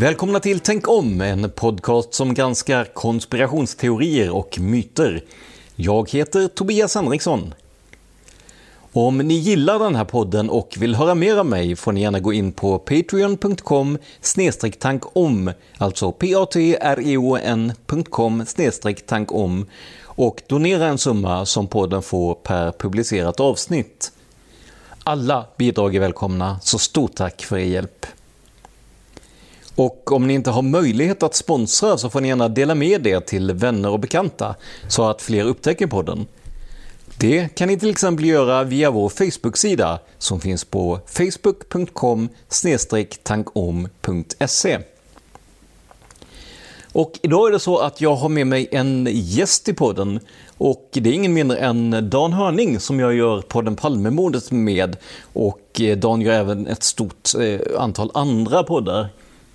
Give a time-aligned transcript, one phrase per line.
[0.00, 5.24] Välkomna till Tänk om, en podcast som granskar konspirationsteorier och myter.
[5.76, 7.54] Jag heter Tobias Henriksson.
[8.92, 12.20] Om ni gillar den här podden och vill höra mer av mig får ni gärna
[12.20, 13.98] gå in på patreon.com
[14.78, 18.44] tankom, alltså p-a-t-r-e-o-n.com
[19.06, 19.66] tankom
[20.02, 24.12] och donera en summa som podden får per publicerat avsnitt.
[25.04, 28.06] Alla bidrag är välkomna, så stort tack för er hjälp.
[29.74, 33.20] Och om ni inte har möjlighet att sponsra så får ni gärna dela med er
[33.20, 34.54] till vänner och bekanta
[34.88, 36.26] så att fler upptäcker podden.
[37.18, 42.28] Det kan ni till exempel göra via vår Facebook-sida som finns på facebook.com
[43.22, 44.78] tankom.se.
[46.92, 50.20] Och idag är det så att jag har med mig en gäst i podden
[50.58, 54.96] och det är ingen mindre än Dan Hörning som jag gör podden Palmemordet med
[55.32, 59.08] och eh, Dan gör även ett stort eh, antal andra poddar.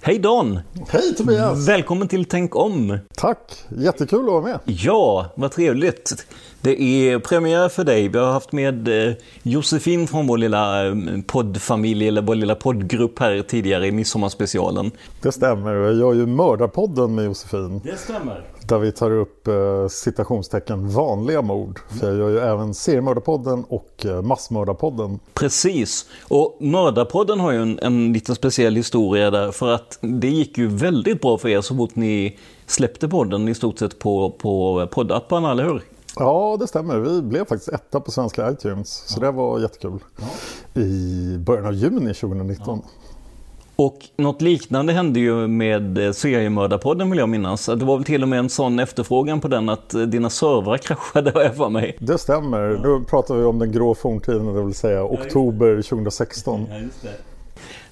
[0.05, 0.59] Hej Dan!
[0.89, 1.67] Hej Tobias!
[1.67, 2.97] Välkommen till Tänk om!
[3.15, 3.39] Tack!
[3.77, 4.59] Jättekul att vara med.
[4.65, 6.25] Ja, vad trevligt.
[6.61, 8.07] Det är premiär för dig.
[8.07, 10.95] Vi har haft med eh, Josefin från vår lilla eh,
[11.27, 14.91] poddfamilj, eller vår lilla poddgrupp här tidigare i Midsommarspecialen.
[15.21, 15.73] Det stämmer.
[15.73, 17.81] Jag gör ju Mördarpodden med Josefin.
[17.83, 18.43] Det stämmer.
[18.67, 21.79] Där vi tar upp eh, citationstecken vanliga mord.
[21.99, 25.19] För jag gör ju även Seriemördarpodden och eh, Massmördarpodden.
[25.33, 26.05] Precis.
[26.27, 29.51] Och Mördarpodden har ju en, en liten speciell historia där.
[29.51, 33.55] För att det gick ju väldigt bra för er så fort ni släppte podden i
[33.55, 35.81] stort sett på, på poddapparna, eller hur?
[36.15, 36.99] Ja, det stämmer.
[36.99, 39.03] Vi blev faktiskt etta på svenska iTunes.
[39.07, 39.25] Så ja.
[39.25, 40.03] det var jättekul.
[40.17, 40.81] Ja.
[40.81, 42.81] I början av juni 2019.
[42.83, 42.89] Ja.
[43.75, 47.65] Och något liknande hände ju med seriemördarpodden vill jag minnas.
[47.65, 51.31] Det var väl till och med en sån efterfrågan på den att dina servrar kraschade
[51.31, 51.97] har jag för mig.
[51.99, 52.79] Det stämmer.
[52.83, 52.89] Ja.
[52.89, 56.67] Nu pratar vi om den grå forntiden, det vill säga oktober 2016.
[56.69, 57.13] Ja, just det.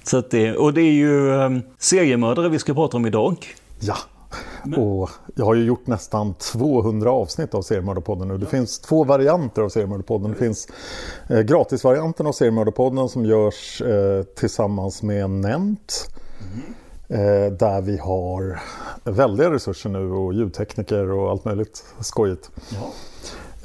[0.02, 3.36] Så det, och det är ju um, seriemördare vi ska prata om idag.
[3.80, 3.96] Ja,
[4.64, 4.80] men...
[4.80, 8.38] Och jag har ju gjort nästan 200 avsnitt av Seriemördarpodden nu.
[8.38, 10.30] Det finns två varianter av Seriemördarpodden.
[10.30, 10.68] Det finns
[11.28, 16.10] eh, gratisvarianten av Seriemördarpodden som görs eh, tillsammans med Nent.
[16.40, 16.74] Mm.
[17.08, 18.60] Eh, där vi har
[19.04, 22.50] väldiga resurser nu och ljudtekniker och allt möjligt skojigt.
[22.68, 22.92] Ja.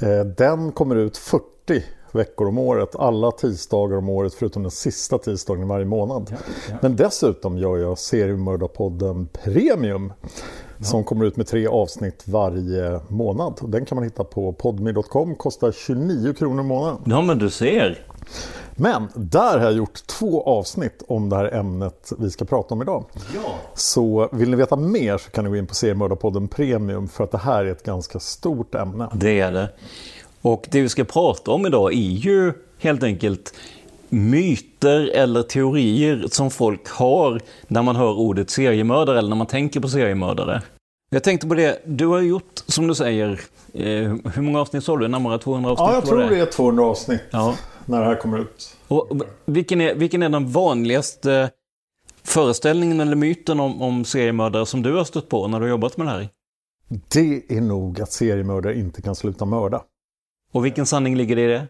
[0.08, 1.84] Eh, den kommer ut 40
[2.14, 6.26] veckor om året, alla tisdagar om året förutom den sista tisdagen i varje månad.
[6.30, 6.36] Ja,
[6.68, 6.74] ja.
[6.82, 10.12] Men dessutom gör jag Seriemördarpodden Premium
[10.82, 13.60] som kommer ut med tre avsnitt varje månad.
[13.62, 17.02] Den kan man hitta på podme.com, kostar 29 kronor i månaden.
[17.06, 18.06] Ja men du ser.
[18.76, 22.82] Men där har jag gjort två avsnitt om det här ämnet vi ska prata om
[22.82, 23.04] idag.
[23.34, 23.54] Ja.
[23.74, 27.30] Så vill ni veta mer så kan ni gå in på Seriemördarpodden Premium för att
[27.30, 29.08] det här är ett ganska stort ämne.
[29.14, 29.68] Det är det.
[30.42, 33.54] Och det vi ska prata om idag är ju helt enkelt
[34.08, 39.80] myter eller teorier som folk har när man hör ordet seriemördare eller när man tänker
[39.80, 40.62] på seriemördare.
[41.10, 43.40] Jag tänkte på det, du har gjort, som du säger,
[43.74, 45.08] eh, hur många avsnitt sa du?
[45.08, 45.88] Närmare 200 avsnitt?
[45.88, 47.54] Ja, jag tror det är 200 avsnitt Ja.
[47.86, 48.76] när det här kommer ut.
[48.88, 49.08] Och
[49.44, 51.50] vilken, är, vilken är den vanligaste
[52.24, 55.96] föreställningen eller myten om, om seriemördare som du har stött på när du har jobbat
[55.96, 56.28] med det här?
[57.08, 59.82] Det är nog att seriemördare inte kan sluta mörda.
[60.52, 61.66] Och vilken sanning ligger i det?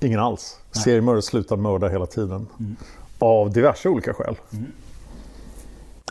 [0.00, 0.58] Ingen alls.
[0.84, 2.46] Seriemördare slutar mörda hela tiden.
[3.18, 4.36] Av diverse olika skäl.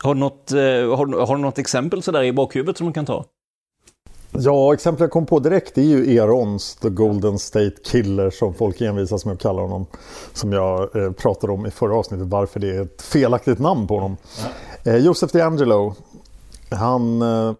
[0.02, 3.06] Har du något, eh, har, har du något exempel sådär i bakhuvudet som du kan
[3.06, 3.24] ta?
[4.38, 8.80] Ja, exemplet jag kom på direkt är ju Erons, The Golden State Killer som folk
[8.80, 9.86] envisas med att kalla honom.
[10.32, 13.94] Som jag eh, pratade om i förra avsnittet, varför det är ett felaktigt namn på
[13.94, 14.16] honom.
[14.84, 15.94] Eh, Joseph DeAngelo,
[16.70, 17.54] han eh,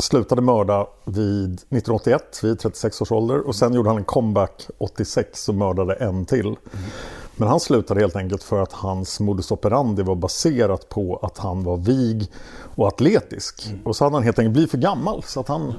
[0.00, 3.46] slutade mörda vid 1981, vid 36 års ålder.
[3.46, 6.56] Och sen gjorde han en comeback 86 och mördade en till.
[7.36, 11.64] Men han slutade helt enkelt för att hans modus operandi var baserat på att han
[11.64, 12.32] var vig
[12.74, 13.66] och atletisk.
[13.66, 13.80] Mm.
[13.84, 15.74] Och så hade han helt enkelt blivit för gammal så att han,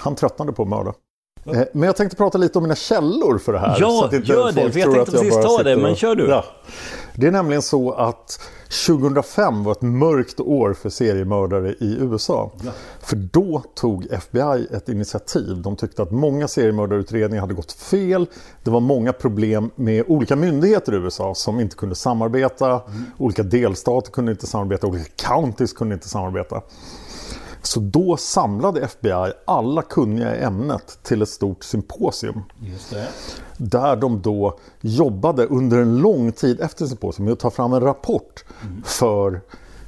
[0.00, 0.94] han tröttnade på att mörda.
[1.44, 3.76] Eh, Men jag tänkte prata lite om mina källor för det här.
[3.80, 6.28] Ja, så att inte gör det, för jag tänkte precis ta det, men kör du.
[6.28, 6.44] Ja.
[7.14, 12.52] Det är nämligen så att 2005 var ett mörkt år för seriemördare i USA.
[13.00, 15.62] För då tog FBI ett initiativ.
[15.62, 18.26] De tyckte att många seriemördarutredningar hade gått fel.
[18.62, 22.80] Det var många problem med olika myndigheter i USA som inte kunde samarbeta.
[23.18, 26.62] Olika delstater kunde inte samarbeta, olika counties kunde inte samarbeta.
[27.68, 32.42] Så då samlade FBI alla kunniga i ämnet till ett stort symposium.
[33.56, 37.80] Där de då jobbade under en lång tid efter symposium med att ta fram en
[37.80, 38.44] rapport
[38.84, 39.40] för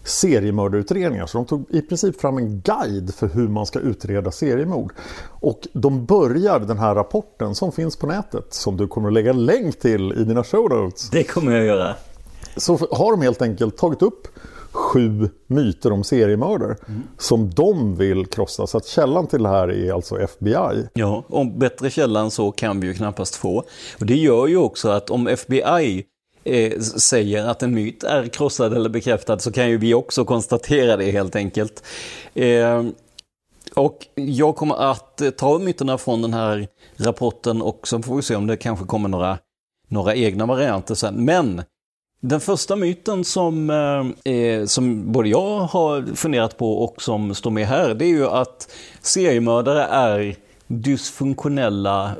[0.04, 1.26] seriemördarutredningar.
[1.26, 4.92] Så de tog i princip fram en guide för hur man ska utreda seriemord.
[5.26, 9.32] Och de börjar den här rapporten som finns på nätet, som du kommer att lägga
[9.32, 11.10] länk till i dina show notes.
[11.10, 11.94] Det kommer jag göra.
[12.56, 14.28] Så har de helt enkelt tagit upp
[14.72, 16.76] sju myter om seriemördare
[17.18, 18.66] som de vill krossa.
[18.66, 20.86] Så att källan till det här är alltså FBI.
[20.92, 23.64] Ja, om bättre källa än så kan vi ju knappast få.
[23.98, 26.04] Och det gör ju också att om FBI
[26.44, 30.96] eh, säger att en myt är krossad eller bekräftad så kan ju vi också konstatera
[30.96, 31.84] det helt enkelt.
[32.34, 32.84] Eh,
[33.74, 38.22] och jag kommer att eh, ta myterna från den här rapporten och så får vi
[38.22, 39.38] se om det kanske kommer några,
[39.88, 41.24] några egna varianter sen.
[41.24, 41.62] Men
[42.20, 47.50] den första myten som, eh, eh, som både jag har funderat på och som står
[47.50, 50.36] med här, det är ju att seriemördare är
[50.66, 52.12] dysfunktionella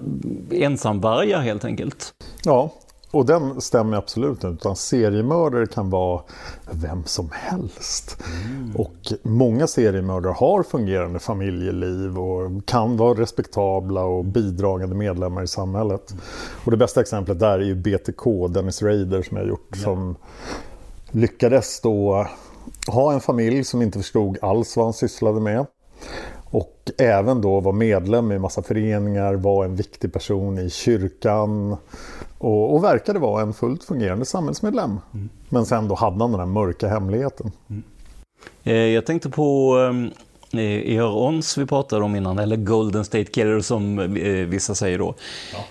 [0.50, 2.14] ensamvargar helt enkelt.
[2.44, 2.70] Ja,
[3.10, 4.46] och den stämmer absolut inte.
[4.46, 6.22] Utan seriemördare kan vara
[6.70, 8.22] vem som helst.
[8.74, 16.14] Och många seriemördare har fungerande familjeliv och kan vara respektabla och bidragande medlemmar i samhället.
[16.64, 19.76] Och det bästa exemplet där är ju BTK, Dennis Rader som jag gjort.
[19.76, 20.16] Som
[21.10, 22.26] lyckades då
[22.86, 25.66] ha en familj som inte förstod alls vad han sysslade med.
[26.50, 31.76] Och även då var medlem i massa föreningar, var en viktig person i kyrkan
[32.38, 35.00] och, och verkade vara en fullt fungerande samhällsmedlem.
[35.48, 37.52] Men sen då hade han den här mörka hemligheten.
[38.62, 39.76] Eh, jag tänkte på
[40.52, 41.16] eh, E.R.
[41.16, 45.14] Ons vi pratade om innan, eller Golden State Killer som eh, vissa säger då.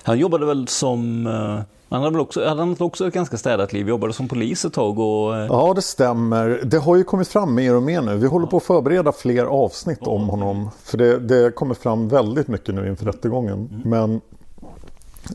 [0.03, 1.59] Han jobbade väl som, eh,
[1.89, 4.74] han hade väl också, hade han också ett ganska städat liv, jobbade som polis ett
[4.74, 6.62] tag och eh, Ja, det stämmer.
[6.63, 8.17] Det har ju kommit fram mer och mer nu.
[8.17, 10.69] Vi håller på att förbereda fler avsnitt om honom.
[10.83, 13.81] För det, det kommer fram väldigt mycket nu inför rättegången.
[13.86, 14.21] Men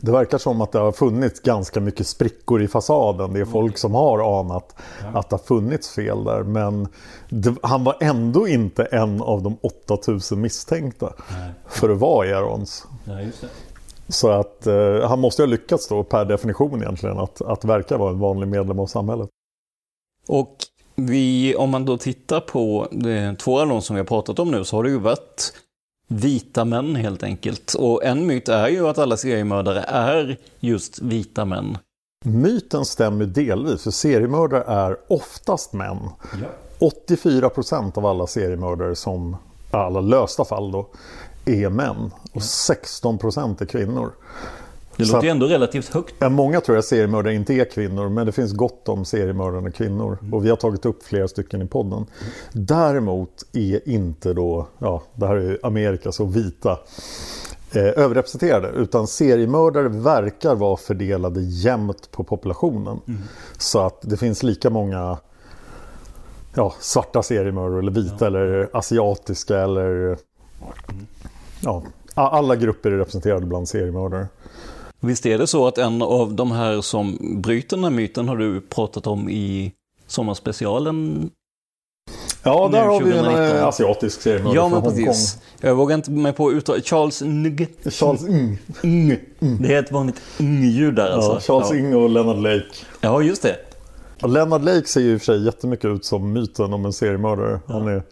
[0.01, 3.33] det verkar som att det har funnits ganska mycket sprickor i fasaden.
[3.33, 4.75] Det är folk som har anat
[5.13, 6.43] att det har funnits fel där.
[6.43, 6.87] Men
[7.29, 11.13] det, han var ändå inte en av de 8000 misstänkta
[11.67, 12.85] för att vara Aarons.
[14.07, 18.11] Så att eh, han måste ha lyckats då per definition egentligen att, att verka vara
[18.11, 19.29] en vanlig medlem av samhället.
[20.27, 20.55] Och
[20.95, 24.51] vi, om man då tittar på de två av de som vi har pratat om
[24.51, 25.53] nu så har det ju varit
[26.07, 27.73] vita män helt enkelt.
[27.73, 31.77] Och en myt är ju att alla seriemördare är just vita män.
[32.25, 35.97] Myten stämmer delvis, för seriemördare är oftast män.
[36.79, 39.37] 84% av alla seriemördare som,
[39.71, 40.87] alla lösta fall då,
[41.45, 42.11] är män.
[42.33, 44.11] Och 16% är kvinnor.
[44.97, 46.15] Det låter ju ändå relativt högt.
[46.19, 50.17] Ja, Många tror att seriemördare inte är kvinnor, men det finns gott om seriemördande kvinnor.
[50.31, 52.05] Och vi har tagit upp flera stycken i podden.
[52.53, 56.71] Däremot är inte då, ja, det här är ju Amerika, så vita
[57.75, 62.99] eh, överrepresenterade utan seriemördare verkar vara fördelade jämnt på populationen.
[63.57, 65.17] Så att det finns lika många
[66.55, 70.17] ja, svarta seriemördare eller vita eller asiatiska eller
[71.61, 71.83] ja,
[72.13, 74.27] a- alla grupper är representerade bland seriemördare.
[75.05, 78.37] Visst är det så att en av de här som bryter den här myten har
[78.37, 79.71] du pratat om i
[80.07, 81.29] sommarspecialen?
[82.43, 83.57] Ja, där har vi en 2019.
[83.57, 85.05] eh, asiatisk seriemördare Ja, men från Hongkong.
[85.05, 85.37] precis.
[85.61, 87.67] Jag vågar inte mig på att uttala Charles Ng.
[87.91, 88.57] Charles Ng.
[88.83, 89.17] Ng.
[89.61, 91.31] Det är ett vanligt ng-ljud där alltså.
[91.31, 91.75] Ja, Charles ja.
[91.89, 92.65] Ng och Leonard Lake.
[93.01, 93.55] ja, just det.
[94.27, 97.59] Leonard Lake ser ju i och för sig jättemycket ut som myten om en seriemördare.
[97.67, 98.03] Han är...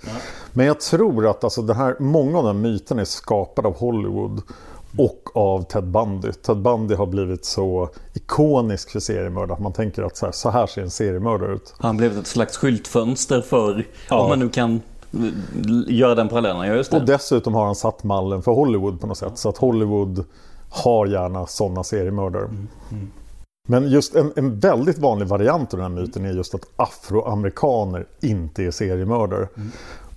[0.54, 3.78] Men jag tror att alltså, det här, många av de här myterna är skapade av
[3.78, 4.42] Hollywood
[4.98, 6.32] och av Ted Bundy.
[6.32, 10.50] Ted Bundy har blivit så ikonisk för seriemördare att man tänker att så här, så
[10.50, 11.74] här ser en seriemördare ut.
[11.78, 14.20] Han blev ett slags skyltfönster för, Ja.
[14.22, 14.82] om man nu kan
[15.14, 15.20] eh,
[15.88, 16.68] göra den parallellen.
[16.68, 16.98] Ja, just det.
[16.98, 19.38] Och dessutom har han satt mallen för Hollywood på något sätt.
[19.38, 20.26] Så att Hollywood
[20.70, 22.50] har gärna sådana seriemördare.
[23.68, 28.06] Men just en, en väldigt vanlig variant av den här myten är just att afroamerikaner
[28.22, 29.48] inte är seriemördare.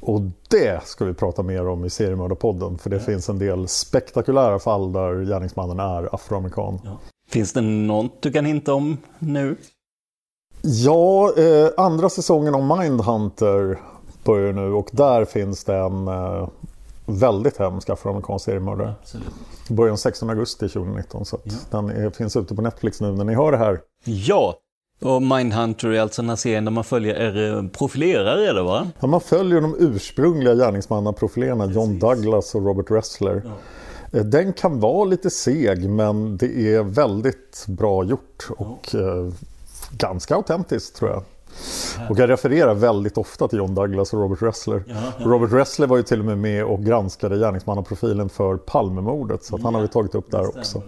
[0.00, 2.78] Och det ska vi prata mer om i seriemördarpodden.
[2.78, 6.80] För det finns en del spektakulära fall där gärningsmannen är afroamerikan.
[6.84, 6.98] Ja,
[7.28, 9.56] Finns det något du kan hinta om nu?
[11.38, 13.78] eh, andra säsongen av Mindhunter
[14.24, 16.48] börjar nu och där finns det en eh,
[17.06, 18.94] väldigt hemsk afroamerikansk seriemördare.
[19.68, 23.12] Det börjar den 16 augusti 2019 så att den är, finns ute på Netflix nu
[23.12, 23.80] när ni hör det här.
[24.04, 24.54] Ja,
[25.02, 28.88] och Mindhunter är alltså den här serien där man följer profilerare är det va?
[29.00, 33.42] Ja, man följer de ursprungliga gärningsmannaprofilerna John Douglas och Robert Ressler.
[34.12, 39.32] Eh, Den kan vara lite seg men det är väldigt bra gjort och eh,
[39.90, 41.22] ganska autentiskt tror jag.
[42.10, 44.84] Och jag refererar väldigt ofta till John Douglas och Robert Ressler.
[45.20, 49.56] Och Robert Ressler var ju till och med med och granskade gärningsmannaprofilen för Palmemordet så
[49.56, 50.82] att han har vi tagit upp där också.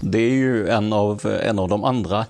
[0.00, 2.26] Det är ju en av, en av de andra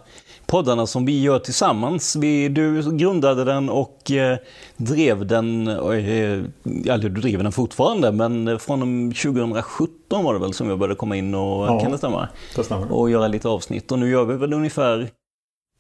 [0.51, 2.17] poddarna som vi gör tillsammans.
[2.17, 4.39] Vi, du grundade den och eh,
[4.77, 10.69] drev den, eh, eller du driver den fortfarande, men från 2017 var det väl som
[10.69, 11.81] jag började komma in och, Ja.
[11.81, 12.29] kan det stämma?
[12.57, 12.93] Det stämmer.
[12.93, 13.93] Och göra lite avsnitt.
[13.93, 15.09] Och nu gör vi väl ungefär,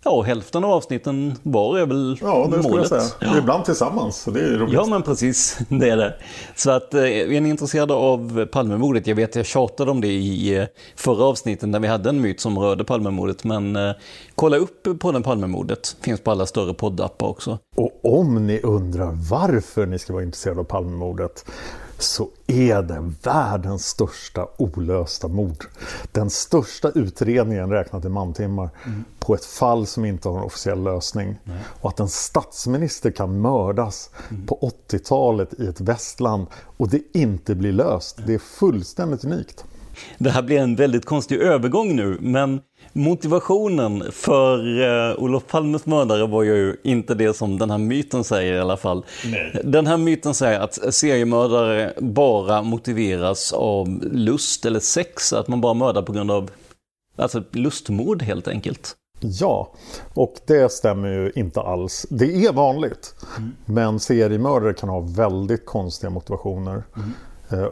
[0.05, 3.39] ja hälften av avsnitten var är väl Ja, det skulle jag säga.
[3.39, 4.75] Ibland tillsammans, så det är ju roligt.
[4.75, 6.15] Ja men precis, det är det.
[6.57, 10.57] Så att eh, är ni intresserade av Palmemordet, jag vet jag tjatade om det i
[10.57, 10.65] eh,
[10.97, 13.93] förra avsnitten där vi hade en myt som rörde Palmemordet, men eh,
[14.35, 17.59] kolla upp på den Palmemordet, finns på alla större poddappar också.
[17.77, 21.45] Och om ni undrar varför ni ska vara intresserade av Palmemordet
[22.03, 25.65] så är det världens största olösta mord.
[26.13, 28.71] Den största utredningen räknat i mantimmar
[29.19, 31.37] på ett fall som inte har en officiell lösning.
[31.81, 34.11] Och att en statsminister kan mördas
[34.47, 38.21] på 80-talet i ett västland och det inte blir löst.
[38.27, 39.65] Det är fullständigt unikt.
[40.19, 42.61] Det här blir en väldigt konstig övergång nu, men
[42.93, 48.55] motivationen för eh, Olof Palmes mördare var ju inte det som den här myten säger
[48.55, 49.05] i alla fall.
[49.65, 55.75] Den här myten säger att seriemördare bara motiveras av lust eller sex, att man bara
[55.75, 56.51] mördar på grund av
[57.17, 58.97] alltså lustmord helt enkelt.
[59.21, 59.73] Ja,
[60.15, 62.07] och det stämmer ju inte alls.
[62.11, 63.15] Det är vanligt,
[63.65, 66.83] men seriemördare kan ha väldigt konstiga motivationer.
[66.97, 67.03] Eh,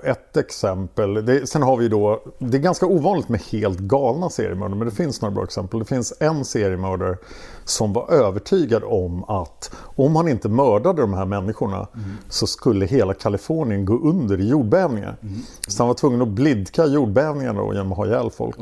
[0.02, 4.78] Ett exempel, det, sen har vi då, det är ganska ovanligt med helt galna seriemördare,
[4.78, 5.78] men det finns några bra exempel.
[5.78, 7.16] Det finns en seriemördare
[7.64, 11.88] som var övertygad om att om han inte mördade de här människorna
[12.28, 15.16] så skulle hela Kalifornien gå under i jordbävningar.
[15.68, 18.58] Så han var tvungen att blidka jordbävningarna då genom att ha ihjäl folk.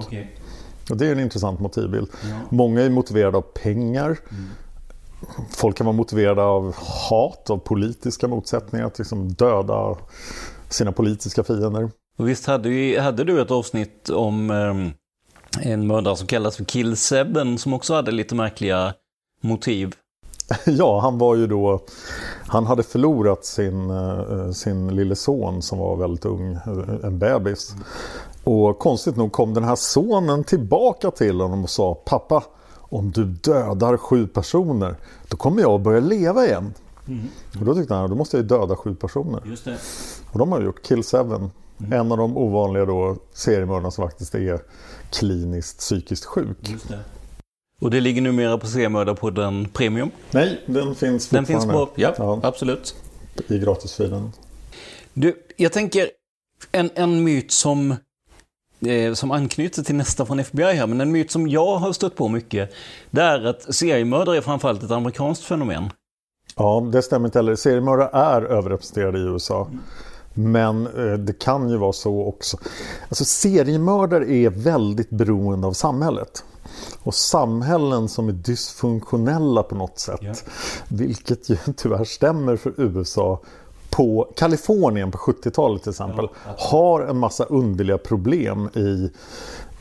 [0.91, 2.09] Och det är en intressant motivbild.
[2.49, 4.19] Många är motiverade av pengar.
[5.51, 6.75] Folk kan vara motiverade av
[7.11, 9.97] hat, av politiska motsättningar, att liksom döda
[10.69, 11.91] sina politiska fiender.
[12.19, 16.65] Och visst hade, vi, hade du ett avsnitt om eh, en mördare som kallas för
[16.65, 18.95] Killsebben som också hade lite märkliga
[19.41, 19.95] motiv?
[20.67, 21.85] Ja, han var ju då...
[22.47, 27.75] Han hade förlorat sin, eh, sin lille son som var väldigt ung, eh, en bebis.
[28.45, 32.45] Och konstigt nog kom den här sonen tillbaka till honom och sa Pappa,
[32.75, 34.97] om du dödar sju personer,
[35.29, 36.75] då kommer jag att börja leva igen.
[37.59, 39.43] Och då tyckte han, då måste jag ju döda sju personer.
[39.47, 39.79] Just det.
[40.33, 41.51] Och de har gjort Kill Seven.
[41.93, 44.61] En av de ovanliga då seriemördarna som faktiskt är
[45.13, 46.59] kliniskt psykiskt sjuk.
[46.63, 46.99] Just det.
[47.81, 50.11] Och det ligger numera på Seriemördarpodden Premium.
[50.31, 51.87] Nej, den finns Den finns fortfarande.
[51.95, 52.95] på, ja, ja, absolut.
[53.49, 54.33] i gratisfilen.
[55.15, 56.09] Du, jag tänker
[56.73, 57.95] en, en myt som,
[58.87, 62.17] eh, som anknyter till nästa från FBI här, men en myt som jag har stött
[62.17, 62.73] på mycket,
[63.11, 65.91] det är att seriemördare är framförallt ett amerikanskt fenomen.
[66.59, 67.57] Ja, det stämmer inte heller.
[67.57, 69.69] Seriemördare är överrepresenterade i USA.
[70.35, 72.59] Men eh, det kan ju vara så också.
[73.09, 76.45] Alltså seriemördare är väldigt beroende av samhället.
[77.03, 80.21] Och samhällen som är dysfunktionella på något sätt.
[80.23, 80.35] Ja.
[80.89, 83.41] Vilket ju tyvärr stämmer för USA.
[83.91, 86.29] På Kalifornien på 70-talet till exempel.
[86.59, 89.11] har en massa underliga problem i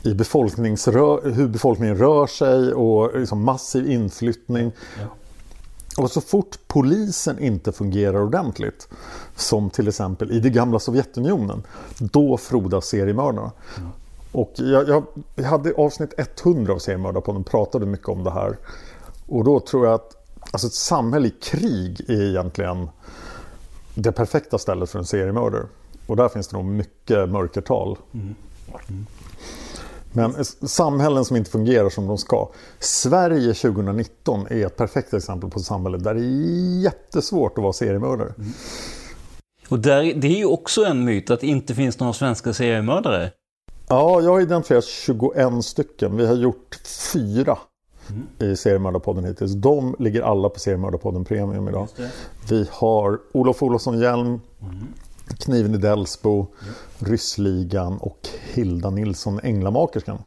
[0.02, 4.72] i befolkningsrö- hur befolkningen rör sig och liksom massiv inflyttning.
[5.98, 8.88] Och så fort polisen inte fungerar ordentligt,
[9.36, 11.64] som till exempel i det gamla Sovjetunionen,
[12.00, 13.52] då frodas seriemördarna.
[14.32, 15.04] Och jag, jag,
[15.36, 18.58] jag hade avsnitt 100 av Seriemördarpodden pratade mycket om det här.
[19.28, 20.16] Och då tror jag att
[20.52, 22.90] alltså ett samhälle i krig är egentligen
[23.94, 25.66] det perfekta stället för en seriemördare.
[26.08, 27.98] Och där finns det nog mycket mörkertal.
[28.14, 28.36] Mm.
[28.90, 29.06] Mm.
[30.16, 32.50] Men samhällen som inte fungerar som de ska.
[32.80, 37.74] Sverige 2019 är ett perfekt exempel på ett samhälle där det är jättesvårt att vara
[37.74, 38.34] seriemördare.
[39.70, 43.32] Och där, det är ju också en myt att det inte finns några svenska seriemördare.
[43.88, 46.18] Ja, jag har identifierat 21 stycken.
[46.18, 46.76] Vi har gjort
[47.14, 47.58] fyra
[48.40, 49.54] i Seriemördarpodden hittills.
[49.54, 51.88] De ligger alla på Seriemördarpodden Premium idag.
[52.50, 54.40] Vi har Olof Olofsson Hjelm,
[55.40, 56.48] Kniven i Delsbo,
[57.00, 58.20] Ryssligan och
[58.54, 60.18] Hilda Nilsson Änglamakerskan.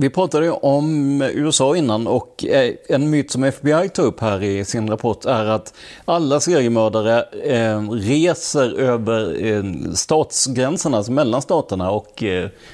[0.00, 4.42] Vi pratade ju om USA innan och eh, en myt som FBI tar upp här
[4.42, 5.74] i sin rapport är att
[6.04, 12.22] alla seriemördare eh, reser över eh, statsgränserna, alltså mellan staterna och,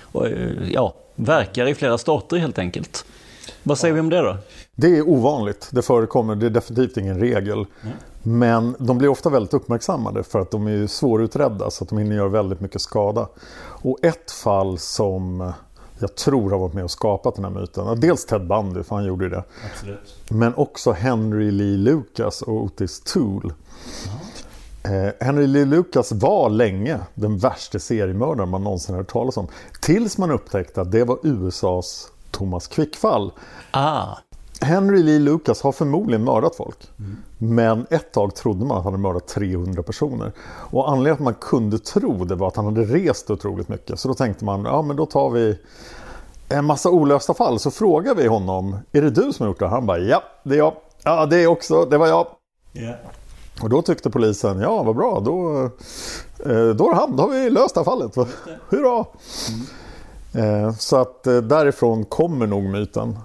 [0.02, 0.26] och
[0.70, 3.04] ja, verkar i flera stater helt enkelt.
[3.62, 4.36] Vad säger vi om det då?
[4.74, 7.66] Det är ovanligt, det förekommer, det är definitivt ingen regel.
[8.26, 12.16] Men de blir ofta väldigt uppmärksammade för att de är svårutredda så att de hinner
[12.16, 13.28] göra väldigt mycket skada.
[13.82, 15.52] Och ett fall som
[15.98, 19.04] jag tror har varit med och skapat den här myten, dels Ted Bundy, för han
[19.04, 19.44] gjorde ju det.
[20.30, 23.54] Men också Henry Lee Lucas och Otis Toole.
[24.82, 29.48] Eh, Henry Lee Lucas var länge den värsta seriemördaren man någonsin hört talas om.
[29.80, 33.32] Tills man upptäckte att det var USAs Thomas Quick-fall.
[33.70, 34.16] Ah,
[34.64, 36.76] Henry Lee Lucas har förmodligen mördat folk.
[37.38, 40.32] Men ett tag trodde man att han hade mördat 300 personer.
[40.46, 44.00] Och anledningen till att man kunde tro det var att han hade rest otroligt mycket.
[44.00, 45.58] Så då tänkte man, ja men då tar vi
[46.48, 47.58] en massa olösta fall.
[47.58, 49.68] Så frågar vi honom, är det du som har gjort det?
[49.68, 50.72] Han bara, ja det är jag.
[51.04, 52.26] Ja det är också, det var jag.
[53.62, 55.64] Och då tyckte polisen, ja vad bra, då,
[56.50, 58.16] eh, då är han, då har vi löst det här fallet.
[58.68, 59.04] Hurra!
[60.34, 63.18] Eh, Så att eh, därifrån kommer nog myten.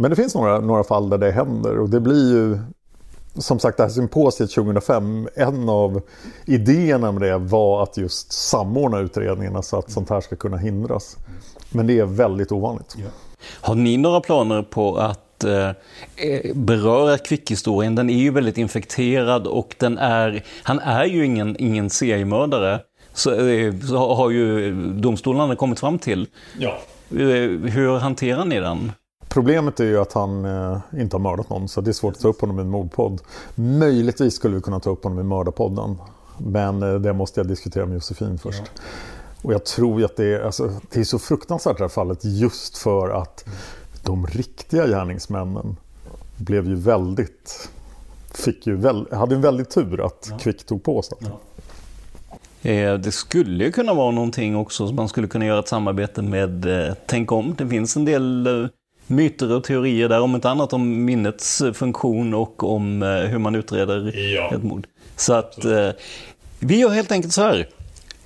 [0.00, 2.58] Men det finns några, några fall där det händer och det blir ju
[3.34, 6.02] som sagt det här symposiet 2005, en av
[6.46, 11.16] idéerna med det var att just samordna utredningarna så att sånt här ska kunna hindras.
[11.70, 12.96] Men det är väldigt ovanligt.
[13.60, 15.68] har ni några planer på att eh,
[16.16, 17.94] eh, beröra Quick-historien?
[17.94, 22.80] Den är ju väldigt infekterad och den är, han är ju ingen, ingen seriemördare.
[23.12, 26.26] Så, eh, så har ju domstolarna kommit fram till.
[26.58, 26.78] Ja.
[27.10, 28.92] Eh, Hur hanterar ni den?
[29.28, 32.20] Problemet är ju att han eh, inte har mördat någon så det är svårt att
[32.20, 33.20] ta upp honom i en mordpodd.
[33.54, 35.96] Möjligtvis skulle vi kunna ta upp honom i mördarpodden.
[36.38, 38.62] Men eh, det måste jag diskutera med Josefin först.
[39.42, 42.78] Och jag tror att det är, alltså, det är så fruktansvärt det här fallet just
[42.78, 43.44] för att
[44.02, 45.76] de riktiga gärningsmännen
[46.36, 47.68] blev ju väldigt
[48.34, 51.18] Fick ju väl, hade en väldigt tur att Quick tog på sig.
[52.62, 56.22] Eh, Det skulle ju kunna vara någonting också som man skulle kunna göra ett samarbete
[56.22, 57.54] med eh, Tänk om.
[57.58, 58.68] Det finns en del eh,
[59.08, 63.54] myter och teorier där, om inte annat om minnets funktion och om eh, hur man
[63.54, 64.14] utreder
[64.54, 64.86] ett mord.
[65.16, 65.90] Så att eh,
[66.58, 67.68] vi gör helt enkelt så här.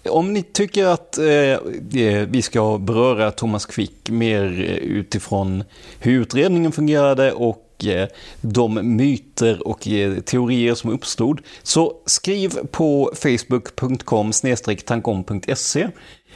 [0.08, 5.64] Om ni tycker att eh, eh, vi ska beröra Thomas Quick mer eh, utifrån
[5.98, 7.68] hur utredningen fungerade och
[8.40, 9.80] de myter och
[10.24, 14.32] teorier som uppstod, så skriv på facebook.com
[14.84, 15.88] tankom.se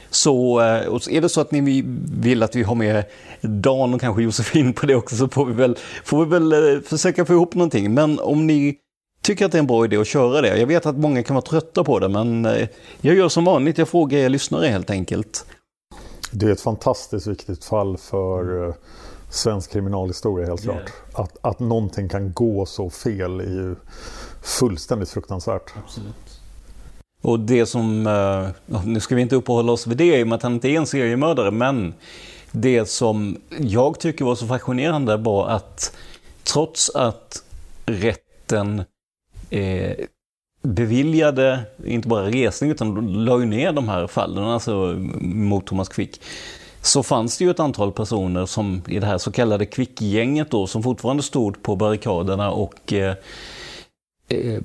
[0.09, 3.03] så eh, så är det så att ni vill att vi har med
[3.41, 6.81] Dan och kanske Josefin på det också så får vi väl, får vi väl eh,
[6.81, 7.93] försöka få ihop någonting.
[7.93, 8.77] Men om ni
[9.21, 10.57] tycker att det är en bra idé att köra det.
[10.57, 12.67] Jag vet att många kan vara trötta på det men eh,
[13.01, 15.45] jag gör som vanligt, jag frågar er lyssnare helt enkelt.
[16.31, 18.73] Det är ett fantastiskt viktigt fall för
[19.29, 20.91] svensk kriminalhistoria helt klart.
[21.13, 23.75] Att, att någonting kan gå så fel är ju
[24.41, 25.73] fullständigt fruktansvärt.
[27.27, 30.35] Och det som, eh, nu ska vi inte uppehålla oss vid det i och med
[30.35, 31.93] att han inte är en seriemördare, men
[32.51, 35.95] det som jag tycker var så fascinerande var att
[36.43, 37.43] trots att
[37.85, 38.83] rätten
[39.49, 39.91] eh,
[40.61, 46.21] beviljade, inte bara resning, utan la ju ner de här fallen, alltså mot Thomas Quick,
[46.81, 50.67] så fanns det ju ett antal personer som i det här så kallade Quick-gänget då,
[50.67, 53.15] som fortfarande stod på barrikaderna och eh,
[54.27, 54.61] Eh,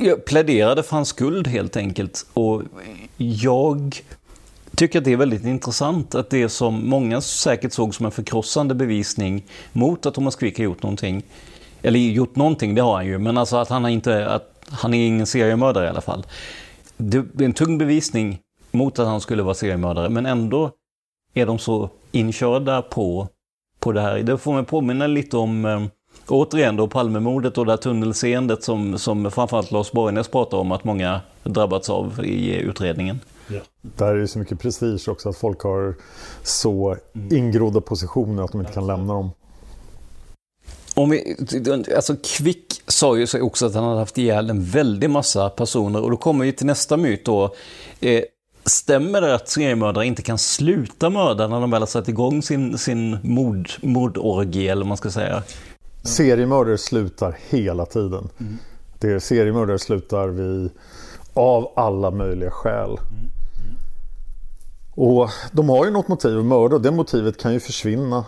[0.00, 2.26] jag pläderade för hans skuld helt enkelt.
[2.34, 2.62] Och
[3.16, 4.02] jag
[4.76, 8.74] tycker att det är väldigt intressant att det som många säkert såg som en förkrossande
[8.74, 11.22] bevisning mot att Thomas Quick har gjort någonting,
[11.82, 15.06] eller gjort någonting, det har han ju, men alltså att han, inte, att han är
[15.06, 16.26] ingen seriemördare i alla fall.
[16.96, 18.38] Det är en tung bevisning
[18.70, 20.70] mot att han skulle vara seriemördare, men ändå
[21.34, 23.28] är de så inkörda på,
[23.78, 24.18] på det här.
[24.18, 25.82] Det får mig påminna lite om eh,
[26.32, 30.84] Återigen då Palmemordet och det här tunnelseendet som, som framförallt Lars Borgnäs pratar om att
[30.84, 33.20] många drabbats av i utredningen.
[33.48, 33.60] Ja.
[33.80, 35.94] Där är det så mycket prestige också att folk har
[36.42, 36.96] så
[37.30, 39.30] ingrodda positioner att de inte kan lämna dem.
[40.94, 41.36] Om vi,
[41.96, 46.10] alltså Quick sa ju också att han hade haft ihjäl en väldig massa personer och
[46.10, 47.54] då kommer vi till nästa myt då.
[48.00, 48.22] Eh,
[48.64, 52.78] stämmer det att seriemördare inte kan sluta mörda när de väl har satt igång sin,
[52.78, 55.42] sin mord, mordorgie eller vad man ska säga?
[56.02, 58.28] Seriemördare slutar hela tiden.
[58.40, 58.58] Mm.
[58.98, 60.70] Det är seriemördare slutar vi
[61.34, 62.90] av alla möjliga skäl.
[62.90, 63.30] Mm.
[63.64, 63.76] Mm.
[64.94, 68.24] Och de har ju något motiv att mörda och det motivet kan ju försvinna.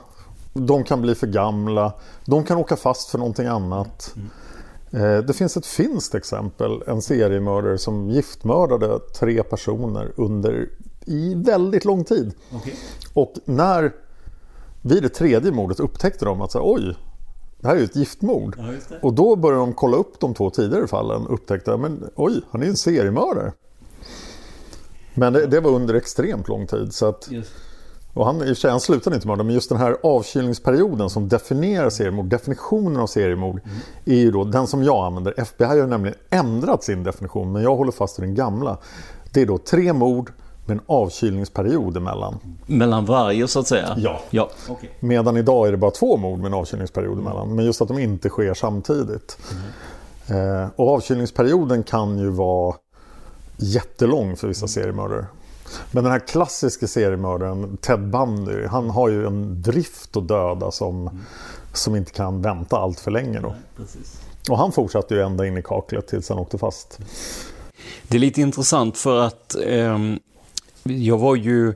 [0.53, 1.93] De kan bli för gamla.
[2.25, 4.15] De kan åka fast för någonting annat.
[4.91, 6.83] Eh, det finns ett finskt exempel.
[6.87, 10.69] En seriemördare som giftmördade tre personer under
[11.07, 12.35] i väldigt lång tid.
[12.57, 12.73] Okay.
[13.15, 13.93] Och när
[14.83, 16.97] vid det tredje mordet upptäckte de att så, oj,
[17.65, 18.57] det här är ju ett giftmord.
[18.59, 22.41] Ja, och då började de kolla upp de två tidigare fallen och upptäckte men oj,
[22.51, 23.53] han är en seriemördare.
[25.15, 26.95] Men det, det, var under extremt lång tid.
[26.95, 27.29] Så att,
[28.15, 31.11] och han, i och för sig, han slutade inte mörda, men just den här avkylningsperioden
[31.11, 33.77] som definierar seriemord, definitionen av seriemord, mm.
[34.05, 35.35] är ju då den som jag använder.
[35.41, 38.79] FBI har nämligen ändrat sin definition, men jag håller fast vid den gamla.
[39.33, 40.33] Det är då tre mord
[40.67, 42.39] med en avkylningsperiod emellan.
[42.67, 43.95] Mellan varje så att säga?
[43.97, 44.21] Ja.
[44.31, 44.51] ja.
[44.69, 44.89] Okay.
[45.01, 47.55] Medan idag är det bara två mord med en avkylningsperiod emellan.
[47.55, 49.39] Men just att de inte sker samtidigt.
[50.29, 50.63] Mm.
[50.63, 52.77] Eh, och avkylningsperioden kan ju vara
[53.57, 54.69] jättelång för vissa mm.
[54.69, 55.27] seriemördare.
[55.91, 61.01] Men den här klassiska seriemördaren Ted Bundy, han har ju en drift att döda som,
[61.01, 61.21] mm.
[61.73, 63.41] som inte kan vänta allt för länge.
[63.41, 63.55] Då.
[63.77, 63.87] Nej,
[64.51, 66.99] och han fortsatte ju ända in i kaklet tills han åkte fast.
[68.09, 69.99] Det är lite intressant för att eh,
[70.85, 71.75] jag var ju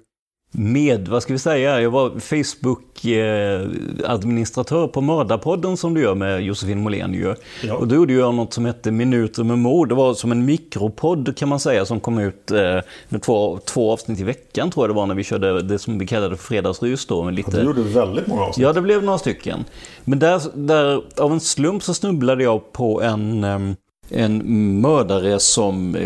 [0.50, 6.80] med, vad ska vi säga, jag var Facebook-administratör på Mördarpodden som du gör med Josefin
[6.80, 7.34] Måhlén ju.
[7.62, 7.74] Ja.
[7.74, 9.88] Och då gjorde jag något som hette Minuter med mord.
[9.88, 13.92] Det var som en mikropodd kan man säga som kom ut eh, med två, två
[13.92, 16.44] avsnitt i veckan tror jag det var när vi körde det som vi kallade för
[16.44, 17.24] fredagsrus då.
[17.24, 17.50] Med lite...
[17.50, 18.62] Ja, du gjorde väldigt många avsnitt.
[18.62, 19.64] Ja, det blev några stycken.
[20.04, 23.76] Men där, där av en slump så snubblade jag på en um,
[24.10, 25.96] en mördare som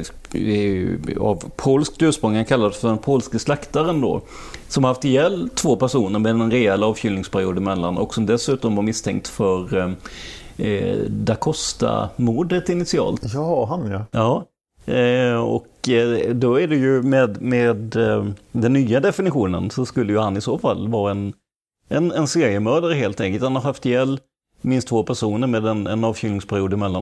[1.20, 4.20] av polskt ursprung, han kallades för den polske slaktaren då.
[4.68, 9.28] Som haft ihjäl två personer med en rejäl avkylningsperiod emellan och som dessutom var misstänkt
[9.28, 9.88] för
[10.56, 13.22] eh, Da Costa-mordet initialt.
[13.34, 14.06] Ja, han ja.
[14.10, 14.44] Ja.
[14.86, 20.12] Eh, och eh, då är det ju med, med eh, den nya definitionen så skulle
[20.12, 21.32] ju han i så fall vara en,
[21.88, 23.42] en, en seriemördare helt enkelt.
[23.44, 24.20] Han har haft ihjäl
[24.60, 27.01] minst två personer med en, en avkylningsperiod emellan.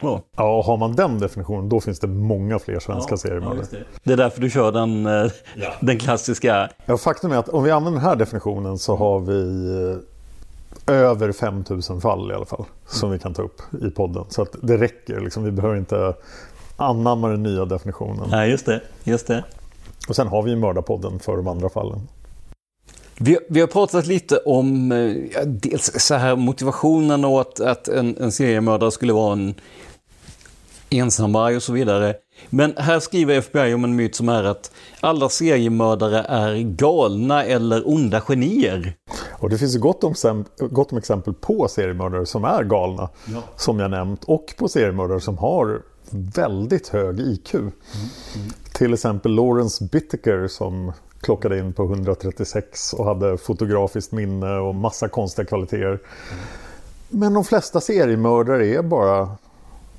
[0.00, 0.22] Bra.
[0.36, 3.66] Ja, har man den definitionen då finns det många fler svenska seriemördare.
[3.70, 3.84] det.
[4.02, 5.30] det är därför du kör den, eh,
[5.80, 6.68] den klassiska.
[6.86, 9.68] Ja, faktum är att om vi använder den här definitionen så har vi
[10.86, 14.24] eh, över 5000 fall i alla fall som vi kan ta upp i podden.
[14.28, 16.14] Så att det räcker, liksom, vi behöver inte
[16.76, 18.28] anamma den nya definitionen.
[18.30, 18.80] Nej, just det.
[19.04, 19.44] Just det.
[20.08, 22.08] Och sen har vi ju mördarpodden för de andra fallen.
[23.18, 24.98] Vi, vi har pratat lite om eh,
[25.34, 29.54] ja, dels så här motivationen och att, att en, en seriemördare skulle vara en
[30.90, 32.14] ensamvarg och så vidare.
[32.50, 37.88] Men här skriver FBI om en myt som är att alla seriemördare är galna eller
[37.88, 38.94] onda genier.
[39.32, 43.08] Och det finns gott om, gott om exempel på seriemördare som är galna,
[43.56, 47.54] som jag nämnt, och på seriemördare som har väldigt hög IQ.
[48.72, 55.08] Till exempel Lawrence Bittaker som klockade in på 136 och hade fotografiskt minne och massa
[55.08, 56.00] konstiga kvaliteter.
[57.08, 59.36] Men de flesta seriemördare är bara,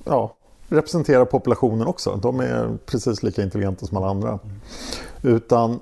[0.05, 0.35] ja,
[0.71, 2.19] representerar populationen också.
[2.21, 4.39] De är precis lika intelligenta som alla andra.
[5.21, 5.79] Utan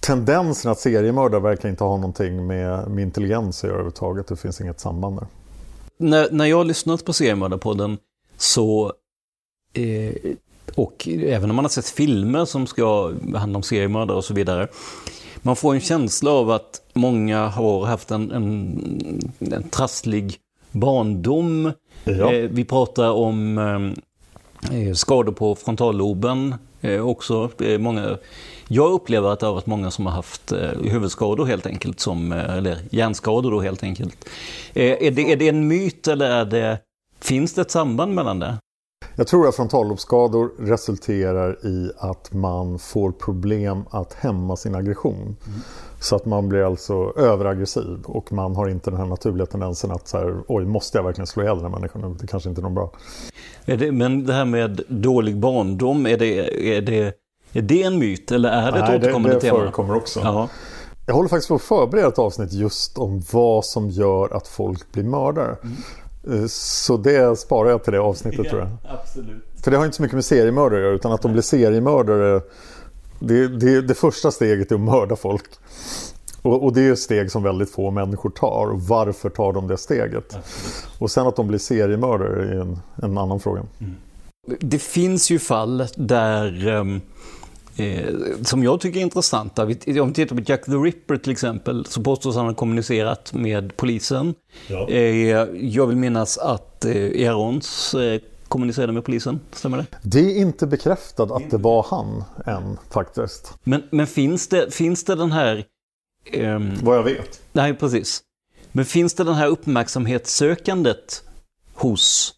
[0.00, 4.26] tendensen att seriemördare verkar inte ha någonting med, med intelligens att göra överhuvudtaget.
[4.26, 5.26] Det finns inget samband där.
[5.96, 7.98] När, när jag har lyssnat på seriemördarpodden
[8.36, 8.92] så
[9.72, 10.14] eh,
[10.74, 14.68] och även om man har sett filmer som ska handla om seriemördare och så vidare.
[15.42, 20.36] Man får en känsla av att många har haft en, en, en trasslig
[20.70, 21.72] barndom.
[22.04, 22.34] Ja.
[22.34, 26.54] Eh, vi pratar om eh, eh, skador på frontalloben
[27.02, 27.50] också.
[27.78, 28.16] Många,
[28.68, 32.78] jag upplever att det har varit många som har haft huvudskador helt enkelt, som, eller
[32.90, 34.28] hjärnskador då helt enkelt.
[34.74, 36.78] Är, det, är det en myt eller är det,
[37.20, 38.56] finns det ett samband mellan det?
[39.16, 45.36] Jag tror att frontallobsskador resulterar i att man får problem att hämma sin aggression.
[46.00, 50.08] Så att man blir alltså överaggressiv och man har inte den här naturliga tendensen att
[50.08, 52.16] så här, oj, måste jag verkligen slå ihjäl den här människan?
[52.20, 52.90] Det kanske inte är någon bra.
[53.64, 56.38] Är det, men det här med dålig barndom, är det,
[56.76, 57.14] är det,
[57.52, 59.58] är det en myt eller är det ett Nej, återkommande det, det tema?
[59.58, 60.20] förekommer också.
[60.20, 60.48] Ja.
[61.06, 64.92] Jag håller faktiskt på att förbereda ett avsnitt just om vad som gör att folk
[64.92, 65.50] blir mördare.
[65.50, 65.68] Eh,
[66.48, 68.68] Så det sparar jag till det avsnittet tror jag.
[68.88, 69.44] Absolut.
[69.62, 72.40] För det har inte så mycket med seriemördare att göra utan att de blir seriemördare.
[73.18, 75.44] Det, det, det första steget är att mörda folk.
[76.42, 78.70] Och, och det är ett steg som väldigt få människor tar.
[78.72, 80.36] Och varför tar de det steget?
[80.98, 83.62] Och sen att de blir seriemördare är en, en annan fråga.
[84.60, 87.00] Det finns ju fall där ehm,
[87.76, 89.62] eh, som jag tycker är intressanta.
[89.62, 89.74] Om vi
[90.14, 94.34] tittar på Jack the Ripper till exempel så påstås han ha kommunicerat med polisen.
[94.88, 94.98] Eh,
[95.74, 99.86] jag vill minnas att eh, Erons eh, kommunicerade med polisen, stämmer det?
[100.02, 103.54] Det är inte bekräftat att det var han än faktiskt.
[103.64, 105.64] Men, men finns, det, finns det den här...
[106.32, 107.40] ehm, Vad jag vet.
[107.52, 108.22] Nej, precis.
[108.72, 111.22] Men finns det den här uppmärksamhetssökandet
[111.74, 112.34] hos,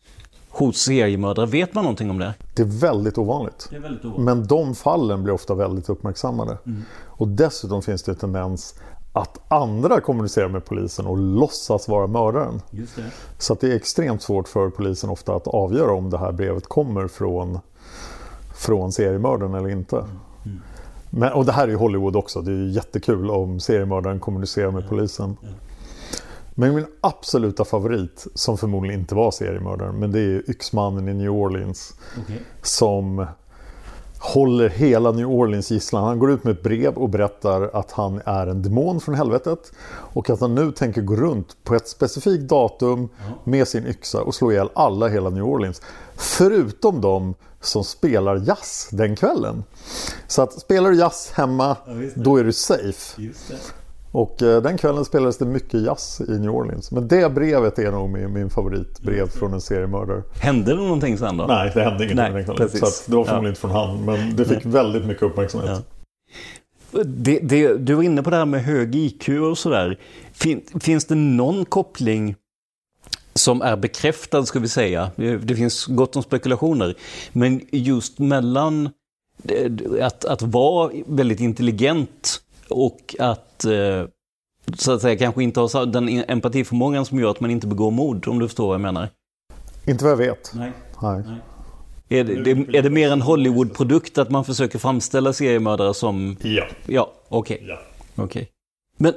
[0.66, 1.46] hos seriemördare?
[1.46, 2.34] Vet man någonting om det?
[2.54, 3.66] Det är väldigt ovanligt.
[3.70, 4.24] Det är väldigt ovanligt.
[4.24, 6.58] Men de fallen blir ofta väldigt uppmärksammade.
[7.04, 8.74] Och dessutom finns det en tendens
[9.12, 12.62] att andra kommunicerar med polisen och låtsas vara mördaren.
[12.70, 13.02] Just det.
[13.38, 16.66] Så att det är extremt svårt för polisen ofta att avgöra om det här brevet
[16.66, 17.58] kommer från,
[18.54, 20.04] från seriemördaren eller inte.
[21.10, 22.40] Men, och det här är ju Hollywood också.
[22.40, 25.36] Det är ju jättekul om seriemördaren kommunicerar med polisen.
[26.54, 31.30] Men min absoluta favorit, som förmodligen inte var seriemördaren, men det är Yxmannen i New
[31.30, 31.94] Orleans.
[32.62, 33.26] Som
[34.18, 36.04] håller hela New Orleans gisslan.
[36.04, 39.72] Han går ut med ett brev och berättar att han är en demon från helvetet.
[39.88, 43.08] Och att han nu tänker gå runt på ett specifikt datum
[43.44, 45.82] med sin yxa och slå ihjäl alla i hela New Orleans.
[46.14, 49.64] Förutom de som spelar jazz den kvällen.
[50.26, 51.76] Så att spelar du jazz hemma,
[52.14, 53.22] då är du safe.
[54.12, 56.90] Och eh, den kvällen spelades det mycket jazz i New Orleans.
[56.90, 60.22] Men det brevet är nog min, min favoritbrev från en seriemördare.
[60.40, 61.46] Hände det någonting sen då?
[61.46, 62.80] Nej, det hände ingenting Nej, precis.
[62.80, 63.48] Så det var förmodligen Ja.
[63.48, 64.04] inte från han.
[64.04, 65.86] Men det fick väldigt mycket uppmärksamhet.
[67.04, 69.98] Det, det, du var inne på det här med hög IQ och sådär.
[70.32, 72.34] Fin, finns det någon koppling
[73.34, 75.10] som är bekräftad, ska vi säga?
[75.16, 76.94] Det, det finns gott om spekulationer.
[77.32, 78.90] Men just mellan
[79.48, 82.41] eh, att, att vara väldigt intelligent
[82.72, 84.04] och att eh,
[84.78, 87.90] så att säga kanske inte ha så- den empatiförmågan som gör att man inte begår
[87.90, 89.08] mord, om du förstår vad jag menar.
[89.86, 90.52] Inte vad jag vet.
[90.54, 90.72] Nej.
[91.02, 91.22] Nej.
[92.08, 96.36] Är det, det, är det mer en Hollywood-produkt att man försöker framställa seriemördare som...
[96.42, 96.64] Ja.
[96.86, 97.78] Ja, okej.
[98.16, 98.48] Okej.
[98.96, 99.14] Men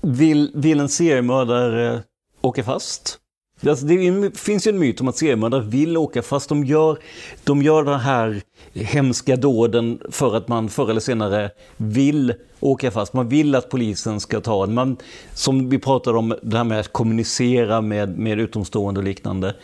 [0.00, 2.02] vill, vill en seriemördare
[2.40, 3.18] åka fast?
[3.66, 6.48] Alltså det finns ju en myt om att seriemördare vill åka fast.
[6.48, 6.98] De gör,
[7.44, 8.42] de gör den här
[8.72, 13.12] hemska dåden för att man förr eller senare vill åka fast.
[13.12, 14.74] Man vill att polisen ska ta en.
[14.74, 14.96] Man,
[15.34, 19.54] som vi pratade om, det här med att kommunicera med, med utomstående och liknande.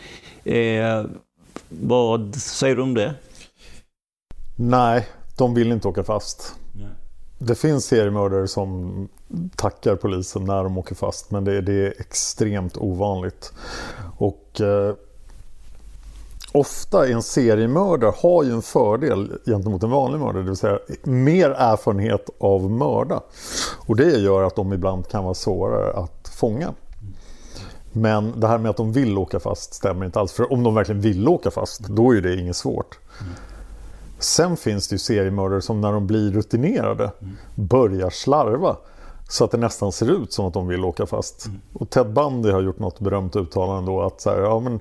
[0.43, 1.05] Eh,
[1.69, 3.13] Vad säger du om det?
[4.55, 5.07] Nej,
[5.37, 6.55] de vill inte åka fast.
[7.39, 9.07] Det finns seriemördare som
[9.55, 13.53] tackar polisen när de åker fast men det, det är extremt ovanligt.
[14.17, 14.95] Och eh,
[16.51, 21.49] ofta en seriemördare har ju en fördel gentemot en vanlig mördare, det vill säga mer
[21.49, 23.21] erfarenhet av mörda.
[23.87, 26.73] Och det gör att de ibland kan vara svårare att fånga.
[27.91, 30.31] Men det här med att de vill åka fast stämmer inte alls.
[30.31, 32.99] För om de verkligen vill åka fast, då är det inget svårt.
[34.19, 37.11] Sen finns det ju seriemördare som när de blir rutinerade
[37.55, 38.77] börjar slarva.
[39.29, 41.47] Så att det nästan ser ut som att de vill åka fast.
[41.73, 44.79] Och Ted Bundy har gjort något berömt uttalande då att så här, ja, men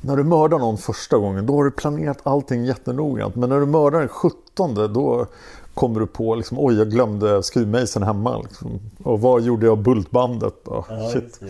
[0.00, 3.34] när du mördar någon första gången då har du planerat allting jättenoggrant.
[3.34, 5.26] Men när du mördar den sjuttonde då
[5.74, 8.38] kommer du på liksom, oj jag glömde skruvmejseln hemma.
[8.42, 8.80] Liksom.
[9.02, 10.68] Och vad gjorde jag bultbandet?
[10.68, 11.40] Oh, shit.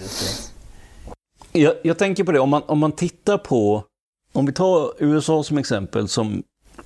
[1.53, 3.85] Jag, jag, tänker på det, om man, om man tittar på,
[4.33, 6.43] om vi tar USA som exempel som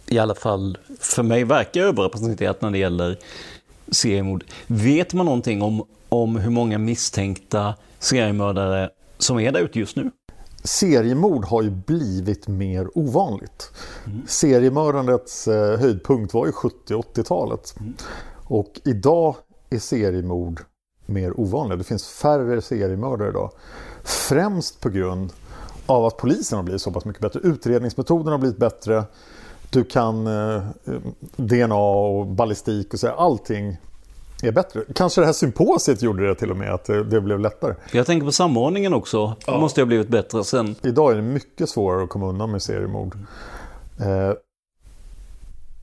[0.07, 3.19] i alla fall för mig verkar överrepresenterat när det gäller
[3.89, 4.45] seriemord.
[4.67, 10.11] Vet man någonting om, om hur många misstänkta seriemördare som är där ute just nu?
[10.65, 13.73] Seriemord har ju blivit mer ovanligt.
[14.07, 14.23] Mm.
[14.27, 17.75] Seriemördandets eh, höjdpunkt var ju 70-80-talet.
[17.81, 17.95] Mm.
[18.45, 19.37] Och idag
[19.71, 20.61] är seriemord
[21.07, 21.77] mer ovanliga.
[21.77, 23.51] Det finns färre seriemördare idag.
[24.05, 25.33] Främst på grund
[25.87, 27.41] av att polisen har blivit så pass mycket bättre.
[27.41, 29.05] Utredningsmetoderna har blivit bättre.
[29.71, 30.63] Du kan eh,
[31.37, 33.77] DNA och ballistik och så allting
[34.43, 34.83] är bättre.
[34.95, 37.75] Kanske det här symposiet gjorde det till och med att det, det blev lättare.
[37.93, 39.27] Jag tänker på samordningen också.
[39.27, 39.61] Det ja.
[39.61, 40.75] måste ha blivit bättre sen.
[40.83, 43.19] Idag är det mycket svårare att komma undan med seriemord.
[44.01, 44.33] Eh,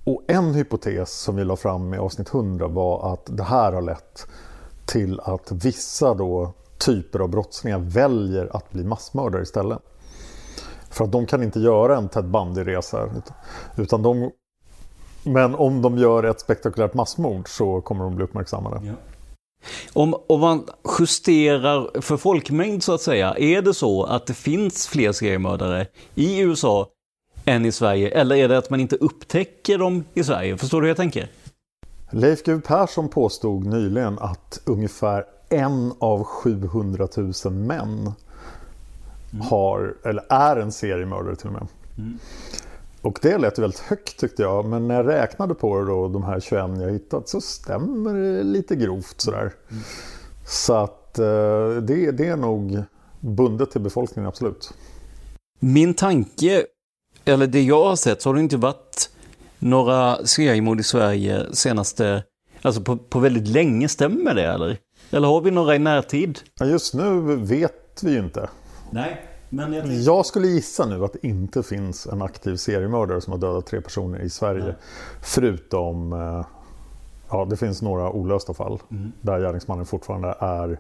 [0.04, 3.82] och en hypotes som vi la fram i avsnitt 100 var att det här har
[3.82, 4.28] lett
[4.86, 9.80] till att vissa då typer av brottslingar väljer att bli massmördare istället.
[10.96, 13.10] För att de kan inte göra en Ted Bundy-resa.
[13.78, 14.32] Utan de,
[15.24, 18.82] men om de gör ett spektakulärt massmord så kommer de bli uppmärksammade.
[18.84, 18.94] Ja.
[19.94, 20.64] Om, om man
[21.00, 26.40] justerar för folkmängd så att säga, är det så att det finns fler seriemördare i
[26.40, 26.88] USA
[27.46, 28.10] än i Sverige?
[28.10, 30.58] Eller är det att man inte upptäcker dem i Sverige?
[30.58, 31.30] Förstår du hur jag tänker?
[32.12, 38.12] Leif GW Persson påstod nyligen att ungefär en av 700 000 män
[39.36, 39.48] mm.
[39.48, 41.68] har, eller är en seriemördare till och med.
[41.98, 42.20] Mm.
[43.02, 46.24] Och det lät väldigt högt tyckte jag, men när jag räknade på det då, de
[46.24, 49.54] här 21 jag hittat, så stämmer det lite grovt sådär.
[49.72, 49.84] Mm.
[50.48, 52.84] Så att eh, det, det är nog
[53.20, 54.74] bundet till befolkningen, absolut.
[55.60, 56.66] Min tanke,
[57.26, 59.10] eller det jag har sett, så har det inte varit
[59.60, 62.24] några seriemord i Sverige senaste,
[62.62, 64.78] alltså på, på väldigt länge, stämmer det eller?
[65.12, 66.40] Eller har vi några i närtid?
[66.62, 68.50] Just nu vet vi ju inte.
[68.90, 70.02] Nej, men jag, tänkte...
[70.02, 73.82] jag skulle gissa nu att det inte finns en aktiv seriemördare som har dödat tre
[73.82, 74.64] personer i Sverige.
[74.64, 74.76] Nej.
[75.22, 76.46] Förutom, eh,
[77.30, 79.12] ja det finns några olösta fall mm.
[79.22, 80.80] där gärningsmannen fortfarande är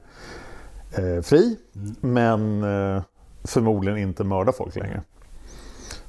[0.91, 1.57] eh, fri.
[1.75, 1.95] Mm.
[2.01, 3.03] Men eh,
[3.43, 5.01] förmodligen inte mördar folk längre.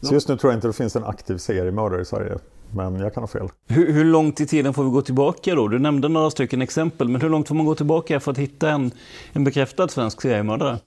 [0.01, 2.39] Så just nu tror jag inte det finns en aktiv seriemördare i Sverige.
[2.71, 3.49] Men jag kan ha fel.
[3.69, 5.69] Hur, hur, långt i tiden får vi gå tillbaka då?
[5.69, 8.71] Du nämnde några stycken exempel, men hur långt får man gå tillbaka för att hitta
[8.71, 8.91] en,
[9.33, 10.79] en bekräftad svensk seriemördare?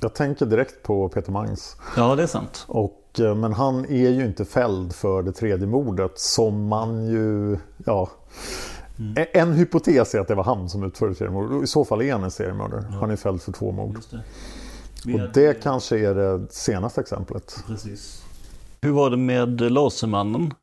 [0.00, 1.76] Jag tänker direkt på Peter Mangs.
[1.96, 2.64] Ja, det är sant.
[2.68, 7.58] Och, eh, men han är ju inte fälld för det tredje mordet som man ju...
[7.86, 8.08] Ja,
[8.98, 9.26] mm.
[9.32, 11.64] En hypotes är att det var han som utförde seriemordet.
[11.64, 12.84] I så fall är han en seriemördare.
[12.90, 12.96] Ja.
[13.00, 13.98] Han är fälld för två mord.
[15.04, 15.14] Det.
[15.14, 17.64] Och det kanske är det senaste exemplet.
[17.66, 18.22] Precis.
[18.80, 20.54] Hur var det med Lasermannen?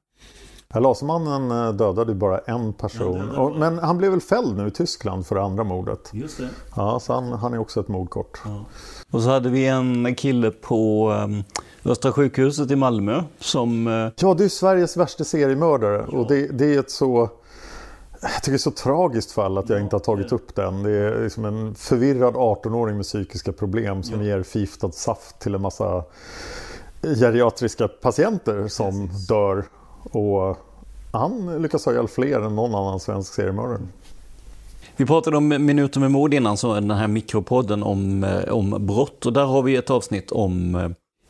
[0.79, 3.31] Lasermannen eh, dödade bara en person.
[3.35, 6.09] Ja, men han blev väl fälld nu i Tyskland för det andra mordet.
[6.13, 6.49] Just det.
[6.75, 8.41] Ja, så han, han är också ett mordkort.
[8.45, 8.65] Ja.
[9.11, 11.43] Och så hade vi en kille på um,
[11.85, 13.88] Östra sjukhuset i Malmö som...
[13.88, 14.11] Uh...
[14.15, 16.05] Ja, det är Sveriges värsta seriemördare.
[16.11, 16.17] Ja.
[16.17, 17.29] Och det, det, är ett så...
[18.21, 20.83] Jag tycker det är så tragiskt fall att jag inte har tagit upp den.
[20.83, 25.61] Det är liksom en förvirrad 18-åring med psykiska problem som ger förgiftad saft till en
[25.61, 26.03] massa
[27.01, 29.65] geriatriska patienter som dör.
[30.11, 30.57] Och
[31.17, 33.80] han lyckas ha ihjäl fler än någon annan svensk seriemördare.
[34.97, 39.25] Vi pratade om Minuter med mord innan, så den här mikropodden om, eh, om brott.
[39.25, 40.75] Och där har vi ett avsnitt om,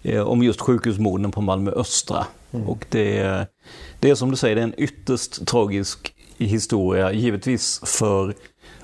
[0.04, 2.26] eh, om just sjukhusmorden på Malmö Östra.
[2.52, 2.70] Mm.
[2.70, 3.48] Och det,
[4.00, 7.12] det är som du säger, det är en ytterst tragisk historia.
[7.12, 8.34] Givetvis för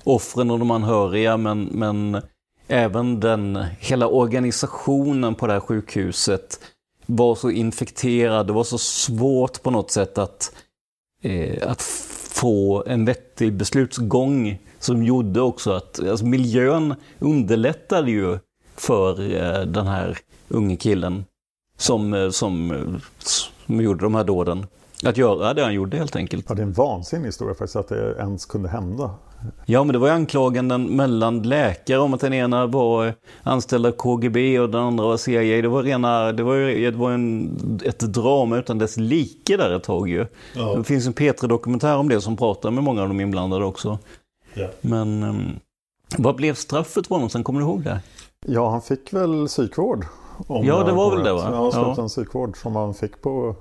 [0.04, 2.22] offren och de anhöriga, men, men
[2.68, 6.60] även den, hela organisationen på det här sjukhuset
[7.06, 8.48] var så infekterad.
[8.48, 10.52] Det var så svårt på något sätt att,
[11.22, 11.82] eh, att
[12.32, 18.40] få en vettig beslutsgång som gjorde också att alltså miljön underlättade ju
[18.76, 20.18] för eh, den här
[20.48, 21.26] unge killen.
[21.78, 24.66] som, eh, som, som gjorde de här dåden.
[25.06, 26.46] Att göra det han gjorde helt enkelt.
[26.50, 29.16] Ja, det är en vansinnig historia faktiskt att det ens kunde hända.
[29.66, 33.14] Ja, men det var ju anklaganden mellan läkare om att den ena var
[33.44, 35.62] anställd av KGB och den andra var CIA.
[35.62, 36.56] Det var, rena, det var,
[36.92, 40.26] det var en, ett drama utan dess like där ett tag ju.
[40.56, 40.76] Ja.
[40.76, 44.00] Det finns en P3-dokumentär om det som pratar med många av de inblandade också.
[44.54, 44.68] Ja.
[44.82, 45.60] Men um,
[46.18, 47.44] vad blev straffet för honom sen?
[47.44, 48.02] Kommer du ihåg det?
[48.46, 50.06] Ja, han fick väl psykvård.
[50.48, 51.48] ja, det var väl det va?
[51.52, 52.02] Ja, han ja.
[52.02, 53.56] en psykvård som han fick på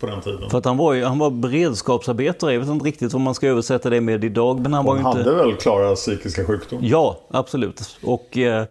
[0.00, 0.50] på den tiden.
[0.50, 3.46] För att han var, ju, han var beredskapsarbetare, jag vet inte riktigt vad man ska
[3.46, 4.60] översätta det med idag.
[4.60, 6.84] Men han, var han hade väl klara psykiska sjukdomar?
[6.84, 7.98] Ja, absolut.
[8.02, 8.64] Och eh,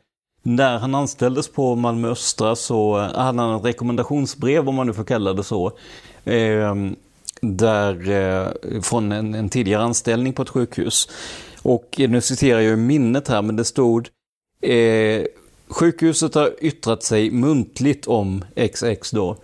[0.44, 5.04] när han anställdes på Malmö Östra så hade han ett rekommendationsbrev, om man nu får
[5.04, 5.72] kalla det så.
[6.24, 6.76] Eh,
[7.42, 11.10] där, eh, från en, en, tidigare anställning på ett sjukhus.
[11.62, 14.10] Och nu citerar jag minnet här, men det stod
[14.62, 15.26] eh,
[15.68, 19.38] Sjukhuset har yttrat sig muntligt om XX då.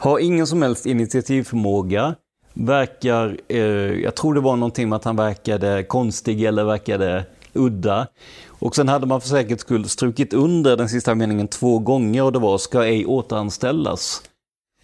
[0.00, 2.14] Har ingen som helst initiativförmåga.
[2.54, 3.60] Verkar, eh,
[4.02, 8.06] jag tror det var någonting med att han verkade konstig eller verkade udda.
[8.46, 12.32] Och sen hade man för säkerhets skull strukit under den sista meningen två gånger och
[12.32, 14.22] det var ska ej återanställas.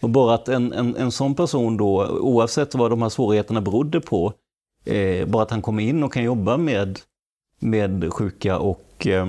[0.01, 4.01] Och bara att en, en, en sån person då, oavsett vad de här svårigheterna berodde
[4.01, 4.33] på,
[4.85, 7.01] eh, bara att han kommer in och kan jobba med,
[7.61, 9.27] med sjuka och eh,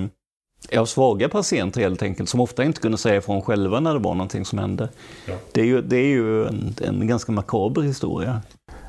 [0.76, 4.14] av svaga patienter helt enkelt, som ofta inte kunde säga ifrån själva när det var
[4.14, 4.90] någonting som hände.
[5.26, 5.34] Ja.
[5.52, 8.42] Det är ju, det är ju en, en ganska makaber historia.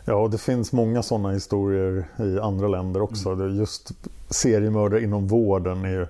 [0.04, 3.28] Ja, det finns många sådana historier i andra länder också.
[3.30, 3.56] Mm.
[3.56, 3.92] Just
[4.30, 6.06] seriemördare inom vården är ju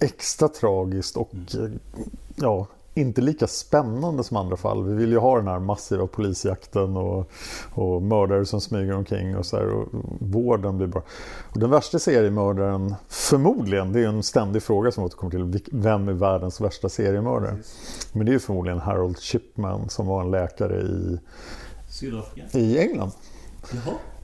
[0.00, 1.78] extra tragiskt och mm.
[2.36, 4.84] ja, inte lika spännande som andra fall.
[4.84, 7.30] Vi vill ju ha den här massiva polisjakten och,
[7.74, 9.88] och mördare som smyger omkring och så här, och
[10.20, 11.02] vården blir bra.
[11.52, 16.12] Och den värsta seriemördaren, förmodligen, det är en ständig fråga som återkommer till, vem är
[16.12, 17.56] världens värsta seriemördare?
[18.12, 21.18] Men det är förmodligen Harold Shipman som var en läkare i,
[21.88, 22.58] Sydafrika.
[22.58, 23.10] i England.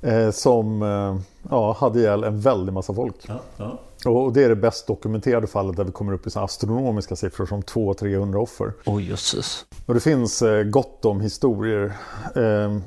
[0.02, 1.16] Eh, som eh,
[1.50, 3.16] ja, hade ihjäl en väldig massa folk.
[3.28, 3.78] Ja, ja.
[4.04, 7.46] Och det är det bäst dokumenterade fallet där vi kommer upp i så astronomiska siffror
[7.46, 8.72] som 200-300 offer.
[8.86, 9.64] Oh, jösses.
[9.86, 11.96] Och det finns eh, gott om historier.
[12.36, 12.78] Eh,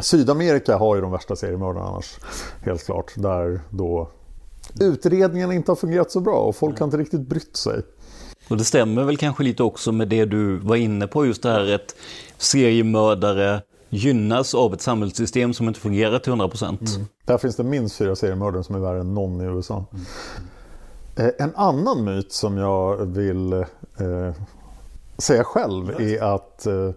[0.00, 2.18] Sydamerika har ju de värsta seriemördarna annars,
[2.64, 3.12] helt klart.
[3.16, 4.10] Där då
[4.80, 7.82] utredningen inte har fungerat så bra och folk har inte riktigt brytt sig.
[8.48, 11.50] Och det stämmer väl kanske lite också med det du var inne på, just det
[11.50, 11.94] här att
[12.38, 16.64] seriemördare gynnas av ett samhällssystem som inte fungerar till 100%.
[16.64, 17.06] Mm.
[17.24, 19.84] Där finns det minst fyra seriemördare som är värre än någon i USA.
[19.92, 20.04] Mm.
[21.16, 24.34] Eh, en annan myt som jag vill eh,
[25.18, 26.90] säga själv är att eh,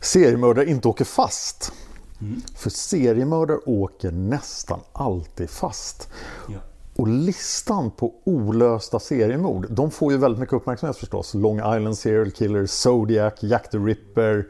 [0.00, 1.72] seriemördare inte åker fast.
[2.20, 2.42] Mm.
[2.56, 6.08] För seriemördare åker nästan alltid fast.
[6.48, 6.58] Ja.
[6.96, 11.34] Och listan på olösta seriemord, de får ju väldigt mycket uppmärksamhet förstås.
[11.34, 14.48] Long Island Serial Killer, Zodiac, Jack the Ripper,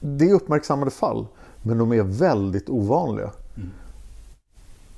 [0.00, 1.26] det är uppmärksammade fall,
[1.62, 3.30] men de är väldigt ovanliga.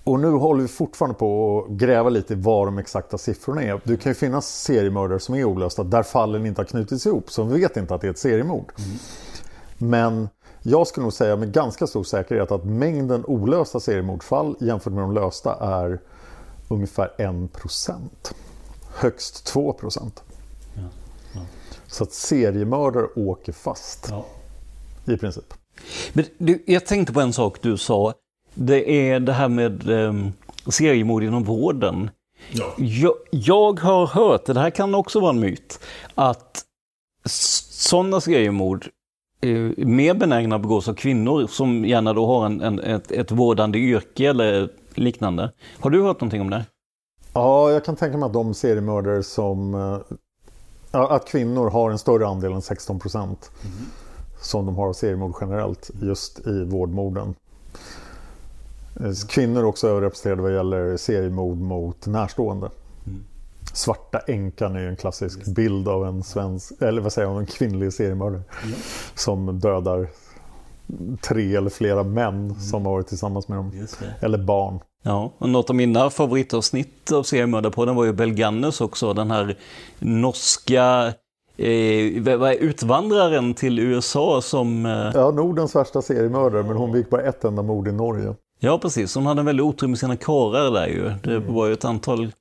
[0.09, 3.81] Och nu håller vi fortfarande på att gräva lite i vad de exakta siffrorna är.
[3.85, 7.45] Det kan ju finnas seriemördare som är olösta där fallen inte har knutits ihop, så
[7.45, 8.73] vi vet inte att det är ett seriemord.
[8.79, 8.99] Mm.
[9.79, 10.29] Men
[10.63, 15.13] jag skulle nog säga med ganska stor säkerhet att mängden olösta seriemordfall jämfört med de
[15.13, 16.01] lösta är
[16.69, 17.93] ungefär 1%.
[18.95, 20.11] Högst 2%.
[20.75, 20.83] Ja.
[21.33, 21.41] Ja.
[21.87, 24.07] Så att seriemördare åker fast.
[24.11, 24.25] Ja
[25.13, 25.55] i princip.
[26.13, 28.15] Men du, jag tänkte på en sak du sa.
[28.55, 30.33] Det är det här med um,
[30.67, 32.11] seriemord inom vården.
[32.51, 32.75] Ja.
[32.79, 35.81] Jag, jag, har hört, det här kan också vara en myt,
[36.15, 36.65] att
[37.25, 38.87] sådana seriemord
[39.41, 43.31] är mer benägna att begås av kvinnor som gärna då har en, en, ett, ett
[43.31, 45.53] vårdande yrke eller liknande.
[45.81, 46.65] Har du hört någonting om det?
[47.33, 49.75] Ja, jag kan tänka mig att de seriemördare som...
[49.75, 49.99] Eh,
[50.91, 53.51] att kvinnor har en större andel än 16 procent.
[53.65, 53.87] Mm
[54.41, 57.35] som de har av seriemord generellt just i vårdmorden.
[59.01, 62.71] Eh, kvinnor är också överrepresenterade vad gäller seriemord mot närstående.
[63.07, 63.25] Mm.
[63.73, 67.93] Svarta änkan är en klassisk bild av en svensk, eller vad säger jag, en kvinnlig
[67.93, 68.43] seriemördare.
[68.65, 68.77] Mm.
[69.15, 70.09] Som dödar
[71.23, 72.61] tre eller flera män mm.
[72.61, 73.87] som har varit tillsammans med dem.
[74.21, 74.81] Eller barn.
[75.03, 79.13] Ja, och något av mina favoritavsnitt av seriemördarpodden var ju Belganus också.
[79.13, 79.59] Den här
[79.99, 81.13] norska
[81.57, 84.87] eh, utvandraren till USA som...
[84.87, 85.11] Eh...
[85.15, 88.35] Ja, Nordens värsta seriemördare, men hon begick bara ett enda mord i Norge.
[88.59, 89.15] Ja, precis.
[89.15, 91.13] Hon hade en väldigt otur med sina karar där ju.
[91.23, 91.55] Det mm.
[91.55, 92.33] var ju ett antal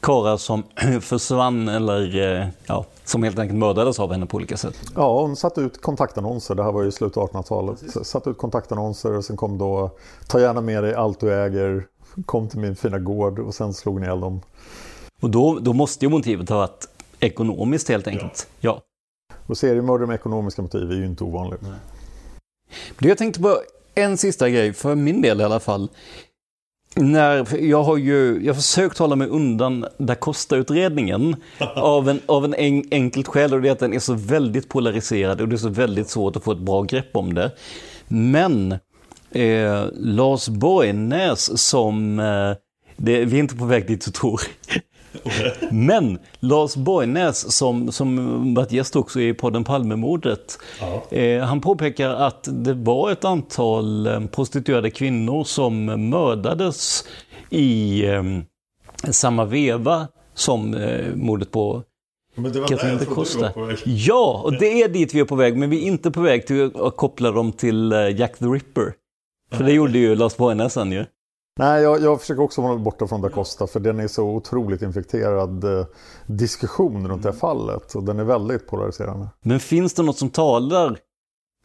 [0.00, 0.62] karar som
[1.00, 4.80] försvann eller eh, ja, som helt enkelt mördades av henne på olika sätt.
[4.94, 6.54] Ja, hon satte ut kontaktannonser.
[6.54, 8.06] Det här var ju slutet av 1800-talet.
[8.06, 9.90] Satte ut kontaktannonser och sen kom då
[10.26, 11.86] Ta gärna med dig allt du äger.
[12.26, 14.40] Kom till min fina gård och sen slog ni ihjäl dem.
[15.20, 16.88] Och då, då måste ju motivet ha varit
[17.20, 18.82] Ekonomiskt helt enkelt, ja.
[19.28, 19.36] ja.
[19.46, 21.60] Och seriemördare med ekonomiska motiv är ju inte ovanligt.
[22.98, 23.60] Du, jag tänkte på
[23.98, 25.88] en sista grej, för min del i alla fall.
[26.94, 31.36] När, jag har ju jag har försökt hålla mig undan Da Costa-utredningen
[31.76, 34.68] av en, av en en, enkelt skäl och det är att den är så väldigt
[34.68, 37.50] polariserad och det är så väldigt svårt att få ett bra grepp om det.
[38.08, 38.72] Men
[39.30, 42.52] eh, Lars Borgnäs som, eh,
[42.96, 44.40] det, vi är inte på väg dit du tror.
[45.70, 50.58] Men Lars Borgnäs som, som varit gäst också i podden Palmemordet.
[51.10, 57.04] Eh, han påpekar att det var ett antal eh, prostituerade kvinnor som mördades
[57.50, 58.22] i eh,
[59.10, 61.82] samma veva som eh, mordet på
[62.34, 63.52] Men det var Catherine de Costa.
[63.84, 66.46] Ja, och det är dit vi är på väg, men vi är inte på väg
[66.46, 68.92] till att koppla dem till eh, Jack the Ripper.
[69.52, 71.04] För det gjorde ju Lars Borgnäs sen ju.
[71.58, 74.24] Nej, jag, jag försöker också hålla mig borta från Da Costa för den är så
[74.24, 75.86] otroligt infekterad eh,
[76.26, 77.94] diskussion runt det här fallet.
[77.94, 79.28] Och den är väldigt polariserande.
[79.42, 80.98] Men finns det något som talar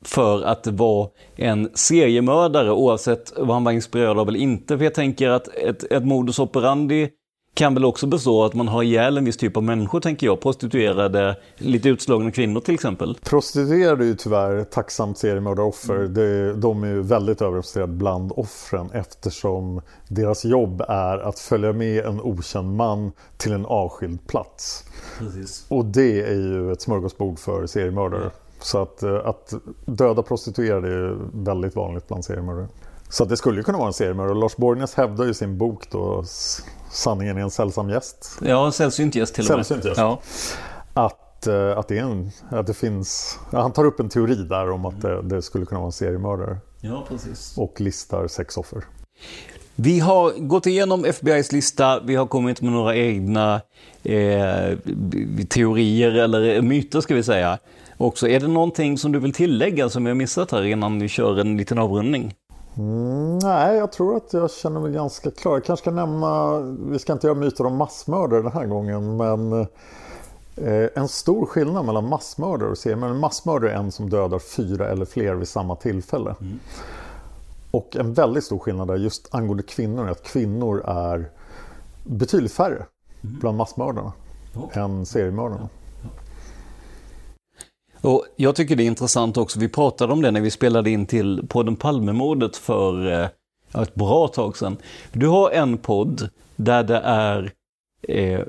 [0.06, 4.78] för att det var en seriemördare oavsett vad han var inspirerad av eller inte?
[4.78, 7.10] För jag tänker att ett, ett modus operandi
[7.54, 10.42] kan väl också bestå att man har ihjäl en viss typ av människor, tänker jag.
[10.42, 13.18] Prostituerade, lite utslagna kvinnor till exempel.
[13.24, 15.98] Prostituerade är ju tyvärr tacksamt seriemördaroffer.
[15.98, 22.06] Det, de är ju väldigt överrepresenterade bland offren eftersom deras jobb är att följa med
[22.06, 24.84] en okänd man till en avskild plats.
[25.68, 28.32] Och det är ju ett smörgåsbord för seriemördare.
[28.60, 29.54] Så att, eh, att
[29.86, 32.68] döda prostituerade är väldigt vanligt bland seriemördare.
[33.10, 34.38] Så det skulle ju kunna vara en seriemördare.
[34.38, 36.24] Lars Borgnäs hävdar ju i sin bok då
[36.94, 38.40] Sanningen är en sällsam gäst.
[38.42, 39.66] Ja, sällsynt gäst till och med.
[39.66, 39.98] Sällsynt gäst.
[39.98, 40.22] Ja.
[40.94, 43.40] Att, eh, att, det en, att det finns...
[43.52, 46.58] Han tar upp en teori där om att det, det skulle kunna vara en seriemördare.
[46.82, 47.54] ja, precis.
[47.58, 48.84] Och listar sex offer.
[49.76, 53.62] Vi har gått igenom FBI's lista, vi har kommit med några egna
[54.04, 54.78] eh,
[55.50, 57.60] teorier eller myter ska vi säga.
[57.98, 61.08] Också, är det någonting som du vill tillägga som vi har missat här innan vi
[61.08, 62.34] kör en liten avrundning?
[62.78, 65.54] Mm, nej, jag tror att jag känner mig ganska klar.
[65.54, 69.62] Jag kanske ska nämna, vi ska inte göra myter om massmördare den här gången, men
[70.56, 73.16] eh, en stor skillnad mellan massmördare och seriemördare.
[73.16, 76.36] En massmördare är en som dödar fyra eller fler vid samma tillfälle.
[77.72, 81.30] Och en väldigt stor skillnad där just angående kvinnor är att kvinnor är
[82.04, 82.86] betydligt färre
[83.22, 84.14] bland massmördarna
[84.74, 85.70] än seriemördarna.
[88.04, 91.06] Och jag tycker det är intressant också, vi pratade om det när vi spelade in
[91.06, 93.28] till podden Palmemordet för eh,
[93.72, 94.78] ja, ett bra tag sedan.
[95.12, 97.52] Du har en podd där det är
[98.08, 98.42] eh,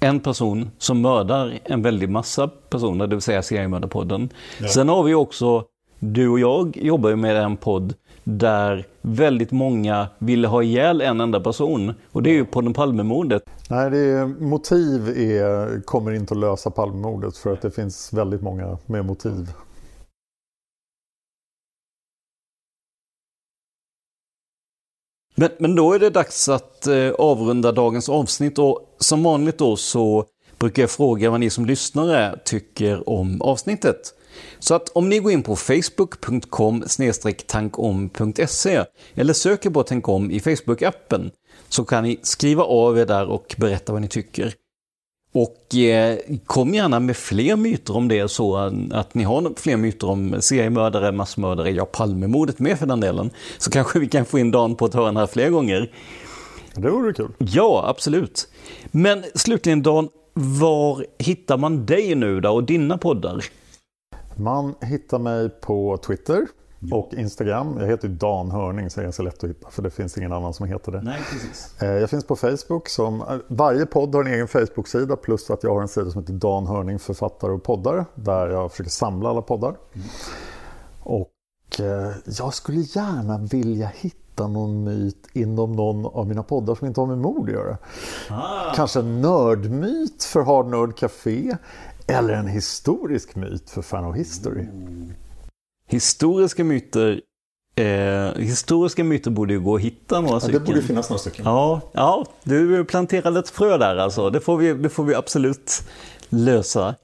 [0.00, 4.28] en person som mördar en väldig massa personer, det vill säga seriemördarpodden.
[4.74, 5.64] Sen har vi också,
[5.98, 7.94] du och jag jobbar ju med en podd
[8.28, 11.94] där väldigt många ville ha ihjäl en enda person.
[12.12, 13.42] Och det är ju podden Palmemordet.
[13.70, 18.42] Nej, det är, motiv är, kommer inte att lösa Palmemordet för att det finns väldigt
[18.42, 19.52] många med motiv.
[25.34, 29.76] Men, men då är det dags att eh, avrunda dagens avsnitt och som vanligt då
[29.76, 30.24] så
[30.58, 34.14] brukar jag fråga vad ni som lyssnare tycker om avsnittet.
[34.58, 36.84] Så att om ni går in på facebook.com
[37.46, 41.30] tankom.se eller söker på Tänk om i Facebook-appen
[41.68, 44.54] så kan ni skriva av er där och berätta vad ni tycker.
[45.32, 48.56] Och eh, kom gärna med fler myter om det så
[48.92, 53.30] att ni har fler myter om seriemördare, massmördare, ja Palmemordet med för den delen.
[53.58, 55.92] Så kanske vi kan få in Dan på ett hörn här fler gånger.
[56.74, 57.32] Det vore kul.
[57.38, 58.48] Ja, absolut.
[58.90, 63.44] Men slutligen Dan, var hittar man dig nu då och dina poddar?
[64.38, 66.46] Man hittar mig på Twitter
[66.92, 67.76] och Instagram.
[67.80, 70.32] Jag heter Dan Hörning så det är ganska lätt att hitta för det finns ingen
[70.32, 71.02] annan som heter det.
[71.02, 71.82] Nej, precis.
[71.82, 72.88] Eh, Jag finns på Facebook.
[72.88, 76.32] Som, varje podd har en egen Facebook-sida plus att jag har en sida som heter
[76.32, 79.74] Dan Hörning författare och poddare där jag försöker samla alla poddar.
[81.00, 81.30] Och
[81.80, 87.00] eh, jag skulle gärna vilja hitta någon myt inom någon av mina poddar som inte
[87.00, 87.76] har med mord att göra.
[88.74, 91.56] Kanske en nördmyt för Hard Nerd Café
[92.08, 94.66] eller en historisk myt för Fan of History.
[95.86, 97.20] Historiska myter
[97.74, 100.60] eh, Historiska myter borde ju gå att hitta några Ja, stycken.
[100.60, 101.44] det borde finnas några stycken.
[101.44, 104.30] Ja, ja, du planterade ett frö där alltså.
[104.30, 105.82] Det får vi, det får vi absolut
[106.28, 106.94] lösa.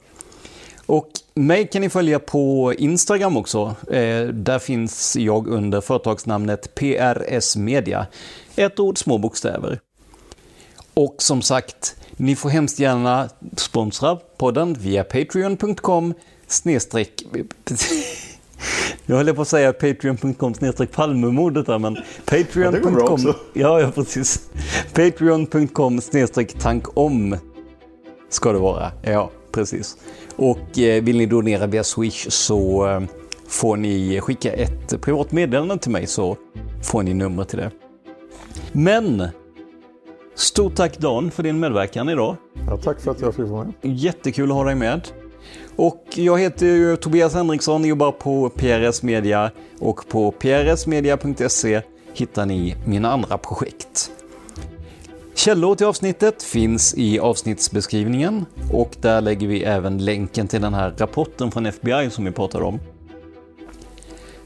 [0.87, 3.75] Och mig kan ni följa på Instagram också.
[3.91, 8.07] Eh, där finns jag under företagsnamnet PRS Media.
[8.57, 9.81] Ett ord, små bokstäver.
[10.95, 16.15] Och som sagt, ni får hemskt gärna sponsra podden via patreon.com
[16.47, 17.23] snedstreck...
[19.07, 22.99] Jag höll på att säga patreon.com snedstreck palmemordet där, men patreon.com...
[22.99, 23.37] också.
[23.53, 24.41] Ja, ja, precis.
[24.93, 27.37] Patreon.com snedstreck tankom
[28.29, 28.93] ska det vara.
[29.03, 29.97] Ja, precis.
[30.37, 33.01] Och eh, vill ni donera via Swish så eh,
[33.49, 36.37] får ni skicka ett privat meddelande till mig så
[36.83, 37.71] får ni nummer till det.
[38.73, 39.29] Men
[40.35, 42.37] Stort tack Dan för din medverkan idag.
[42.67, 43.75] Ja, tack för att jag fick vara med.
[43.83, 45.09] Jättekul att ha dig med.
[45.77, 51.83] Och jag heter ju Tobias Henriksson, jobbar på PRS Media och på prsmedia.se
[52.13, 54.11] hittar ni mina andra projekt.
[55.35, 60.95] Källor till avsnittet finns i avsnittsbeskrivningen och där lägger vi även länken till den här
[60.99, 62.81] rapporten från FBI som vi pratade om.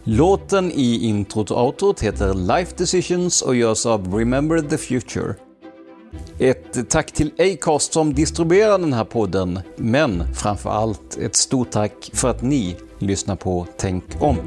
[0.05, 5.35] Låten i introt och outrot heter Life Decisions och görs av Remember the Future.
[6.39, 12.11] Ett tack till Acast som distribuerar den här podden, men framför allt ett stort tack
[12.13, 14.39] för att ni lyssnar på Tänk om.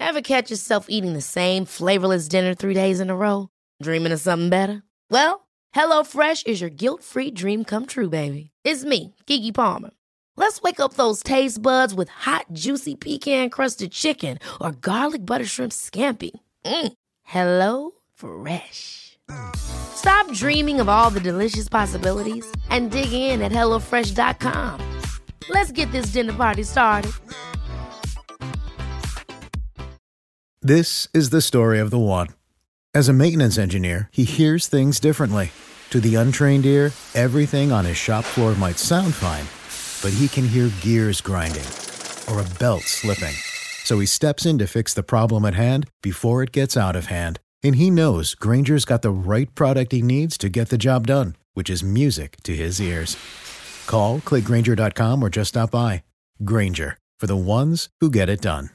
[0.00, 3.48] Have catch yourself eating the same flavorless dinner three days in a row?
[3.82, 4.82] Dreaming of something better?
[5.10, 8.50] Well, HelloFresh is your guilt-free dream come true, baby.
[8.64, 9.90] It's me, Gigi Palmer.
[10.38, 15.44] Let's wake up those taste buds with hot, juicy pecan crusted chicken or garlic butter
[15.44, 16.30] shrimp scampi.
[16.64, 16.92] Mm.
[17.24, 19.18] Hello Fresh.
[19.56, 24.80] Stop dreaming of all the delicious possibilities and dig in at HelloFresh.com.
[25.50, 27.10] Let's get this dinner party started.
[30.62, 32.28] This is the story of the one.
[32.94, 35.50] As a maintenance engineer, he hears things differently.
[35.90, 39.48] To the untrained ear, everything on his shop floor might sound fine
[40.02, 41.66] but he can hear gears grinding
[42.30, 43.34] or a belt slipping.
[43.84, 47.06] So he steps in to fix the problem at hand before it gets out of
[47.06, 47.40] hand.
[47.62, 51.36] And he knows Granger's got the right product he needs to get the job done,
[51.54, 53.16] which is music to his ears.
[53.86, 56.02] Call, clickgranger.com, or just stop by.
[56.44, 58.70] Granger, for the ones who get it done.